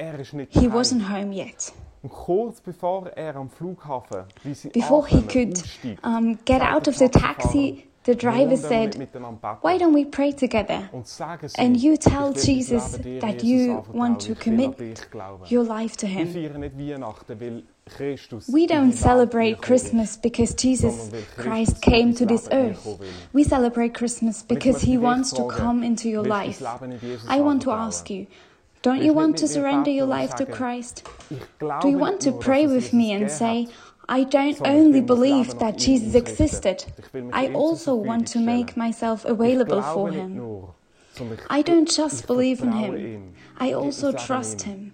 er 0.00 0.18
he 0.48 0.68
wasn't 0.68 1.08
home 1.08 1.32
yet. 1.32 1.72
Kurz 2.08 2.60
bevor 2.60 3.08
er 3.14 3.36
am 3.36 3.50
Flughafen, 3.50 4.24
wie 4.42 4.54
sie 4.54 4.70
Before 4.70 5.06
he 5.06 5.20
could 5.22 5.62
um, 6.02 6.38
get 6.46 6.62
out 6.62 6.88
of 6.88 6.96
the 6.96 7.10
taxi, 7.10 7.84
the 8.04 8.14
driver 8.14 8.56
said, 8.56 8.96
nicht 8.96 8.98
miteinander 8.98 9.40
beten?» 9.40 9.62
Why 9.62 9.78
don't 9.78 9.94
we 9.94 10.06
pray 10.06 10.32
together? 10.32 10.88
And 11.58 11.76
you 11.76 11.96
tell 11.98 12.32
Jesus 12.32 12.98
that 13.20 13.42
you 13.42 13.84
want 13.92 14.20
to 14.22 14.32
Ich 14.32 14.46
will 14.46 14.64
an 14.64 14.74
commit 14.74 15.50
your 15.50 15.64
life 15.64 15.96
to 15.98 16.06
him. 16.06 16.28
feiern 16.28 16.60
nicht 16.60 16.78
Weihnachten, 16.78 17.38
weil 17.38 17.62
Christus 17.84 18.48
We 18.48 18.66
don't 18.66 18.94
celebrate 18.94 19.60
Christmas 19.60 20.16
because 20.16 20.54
Jesus 20.54 21.10
Christ 21.36 21.82
came 21.82 22.14
to 22.14 22.24
this 22.24 22.48
earth. 22.50 22.98
We 23.34 23.44
celebrate 23.44 23.92
Christmas 23.92 24.42
because 24.42 24.80
he 24.80 24.96
wants 24.96 25.32
to 25.34 25.46
come 25.48 25.84
into 25.84 26.08
your 26.08 26.24
life. 26.24 26.58
dein 26.58 26.72
Leben 26.72 26.92
in 26.92 27.00
Jesus 27.00 27.28
I 27.28 27.40
want 27.40 27.62
to 27.64 27.72
ask 27.72 28.08
you, 28.08 28.26
don't 28.82 29.02
you 29.02 29.12
want 29.12 29.36
to 29.38 29.46
surrender 29.46 29.90
your 29.90 30.06
life 30.06 30.34
to 30.36 30.46
Christ? 30.46 31.04
Do 31.82 31.88
you 31.88 31.98
want 31.98 32.20
to 32.22 32.32
pray 32.32 32.66
with 32.66 32.92
me 32.92 33.12
and 33.12 33.30
say, 33.30 33.68
I 34.08 34.24
don't 34.24 34.60
only 34.66 35.00
believe 35.02 35.58
that 35.58 35.76
Jesus 35.78 36.14
existed, 36.14 36.86
Ich 36.98 37.12
will 37.14 37.24
mich 37.26 37.34
I 37.34 37.52
also 37.54 37.94
want 37.94 38.26
to 38.32 38.40
make 38.40 38.76
myself 38.76 39.24
available 39.24 39.82
for 39.82 40.10
him. 40.10 40.36
nur, 40.36 40.74
sondern 41.14 41.38
ich- 41.38 41.50
I 41.58 41.62
don't 41.62 41.86
just 41.88 42.26
believe 42.26 42.60
in 42.62 42.72
him. 42.72 43.34
I 43.60 43.72
also 43.74 44.10
gebe 44.10 44.12
mein 44.12 44.12
Leben 44.12 44.26
trust 44.26 44.62
him. 44.62 44.92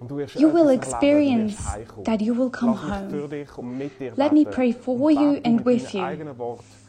Und 0.00 0.10
du 0.10 0.16
wirst 0.16 0.34
You 0.34 0.48
will 0.52 0.70
etwas 0.70 0.94
erleben, 0.94 1.38
du 1.38 1.44
wirst 1.44 1.60
experience 1.62 2.04
that 2.04 2.20
you 2.22 2.34
will 2.34 2.50
come 2.50 2.74
home. 2.74 3.10
für 3.10 3.28
dich 3.28 3.58
und 3.58 3.78
mit 3.78 4.00
dir 4.00 4.12
Let 4.16 4.32
me 4.32 4.44
pray 4.44 4.72
for 4.72 5.10
you 5.10 5.38
and 5.44 5.64
with 5.64 5.92
you. 5.92 6.00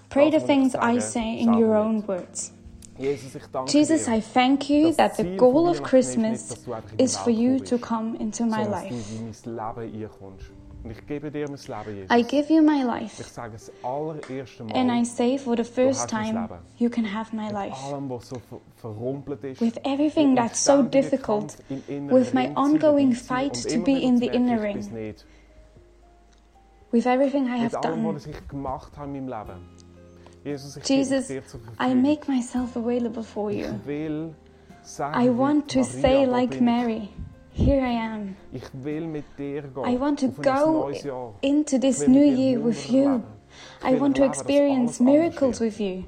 Pray 0.10 0.32
the 0.32 0.39
Das, 0.39 0.41
was 0.41 0.41
ich 0.41 0.45
things 0.47 0.75
I 0.75 0.99
say 0.99 1.39
in 1.39 1.54
your 1.54 1.75
own 1.75 2.04
words. 2.08 2.54
Jesus, 3.01 3.35
ich 3.35 3.47
danke 3.51 3.71
Jesus, 3.71 4.05
dir, 4.05 4.17
I 4.17 4.21
thank 4.21 4.69
you 4.69 4.91
that 4.93 5.17
the 5.17 5.35
goal 5.35 5.67
of 5.67 5.81
Christmas 5.81 6.31
nicht, 6.31 6.51
dass 6.51 6.63
du 6.63 6.73
einfach 6.73 6.91
in 6.91 6.97
die 6.97 7.03
is 7.03 7.17
for 7.17 7.31
you 7.31 7.59
to 7.59 7.77
come 7.77 8.15
into 8.17 8.45
my 8.45 8.63
life. 8.63 8.89
du 8.89 8.95
in 8.95 9.55
mein 9.55 9.83
Leben 9.89 10.03
einkommst. 10.03 10.51
Und 10.83 10.91
ich 10.91 11.05
gebe 11.05 11.29
dir 11.29 11.47
mein 11.47 11.57
Leben, 11.57 11.97
Jesus. 11.97 12.15
I 12.15 12.23
give 12.23 12.53
you 12.53 12.61
my 12.61 12.83
life, 12.83 13.23
sage 13.23 13.55
es 13.55 13.71
allererste 13.83 14.63
Mal, 14.63 14.75
and 14.75 14.91
I 14.91 15.05
say 15.05 15.37
for 15.37 15.55
the 15.55 15.63
first 15.63 16.09
time, 16.09 16.49
you 16.77 16.89
can 16.89 17.05
have 17.05 17.35
my 17.35 17.49
life. 17.51 17.75
allem, 17.85 18.09
was 18.09 18.29
so 18.29 18.37
ver 18.49 18.59
verrumpelt 18.77 19.43
ist, 19.43 19.61
With 19.61 19.77
everything 19.83 20.35
that's 20.35 20.63
so 20.63 20.81
difficult, 20.81 21.57
Kampf 21.67 21.69
im 21.69 21.83
inneren 21.87 22.19
with 22.19 22.33
my 22.33 22.51
ongoing 22.55 23.13
fight 23.13 23.53
to 23.69 23.79
be 23.83 23.99
in 23.99 24.19
the 24.19 24.27
inner 24.27 24.61
ring. 24.61 24.77
with 26.91 27.05
everything 27.05 27.47
I 27.47 27.57
have 27.57 27.79
done. 27.81 28.19
Jesus, 30.43 30.77
ich 30.77 30.89
Jesus, 30.89 31.27
dir 31.27 31.45
zur 31.45 31.60
I 31.80 31.93
make 31.93 32.32
myself 32.32 32.75
available 32.75 33.23
for 33.23 33.51
you. 33.51 33.67
Ich 33.67 33.88
will 33.88 34.34
sagen, 34.84 35.21
I 35.21 35.30
want 35.30 35.71
to 35.71 35.84
say 35.84 36.25
like. 36.25 36.60
Mary, 36.60 37.10
here 37.54 37.82
I 37.82 37.97
am. 37.97 38.36
Ich 38.51 38.63
will 38.73 39.08
mit 39.08 39.25
dir 39.38 39.62
gehen. 39.62 39.86
I 39.86 39.99
want 39.99 40.19
to 40.19 40.30
go 40.30 40.91
into 41.41 41.77
this 41.77 42.08
new 42.08 42.23
year 42.23 42.63
with 42.63 42.89
you. 42.89 43.21
I 43.84 43.99
want 43.99 44.15
to 44.17 44.23
experience 44.23 44.99
miracles 44.99 45.60
with 45.60 45.80
you. 45.80 46.06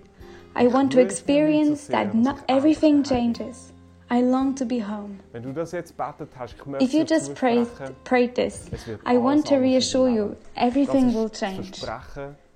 I 0.55 0.67
want 0.67 0.91
to 0.93 0.97
wünsche 0.97 0.97
mir 0.97 1.03
nicht 1.03 1.11
experience 1.11 1.87
that 1.87 2.13
not 2.13 2.37
everything 2.47 3.03
changes. 3.03 3.71
I 4.11 4.21
long 4.21 4.55
to 4.55 4.65
be 4.65 4.79
home. 4.79 5.19
Wenn 5.31 5.43
du 5.43 5.53
das 5.53 5.71
jetzt 5.71 5.97
betet 5.97 6.29
hast, 6.37 6.55
ich 6.55 6.87
If 6.87 6.93
you 6.93 7.03
just 7.03 7.33
prayed, 7.35 7.67
prayed 8.03 8.35
this, 8.35 8.67
I 9.05 9.17
want 9.17 9.47
to 9.47 9.55
reassure 9.55 10.09
you, 10.09 10.35
everything 10.55 11.13
will 11.13 11.29
change. 11.29 11.81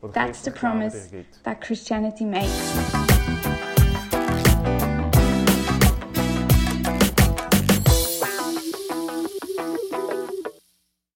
Das 0.01 0.11
Versprechen, 0.11 0.13
das 0.13 0.13
That's 0.13 0.43
the 0.43 0.51
promise 0.51 1.09
that 1.43 1.61
Christianity 1.61 2.25
makes. 2.25 3.06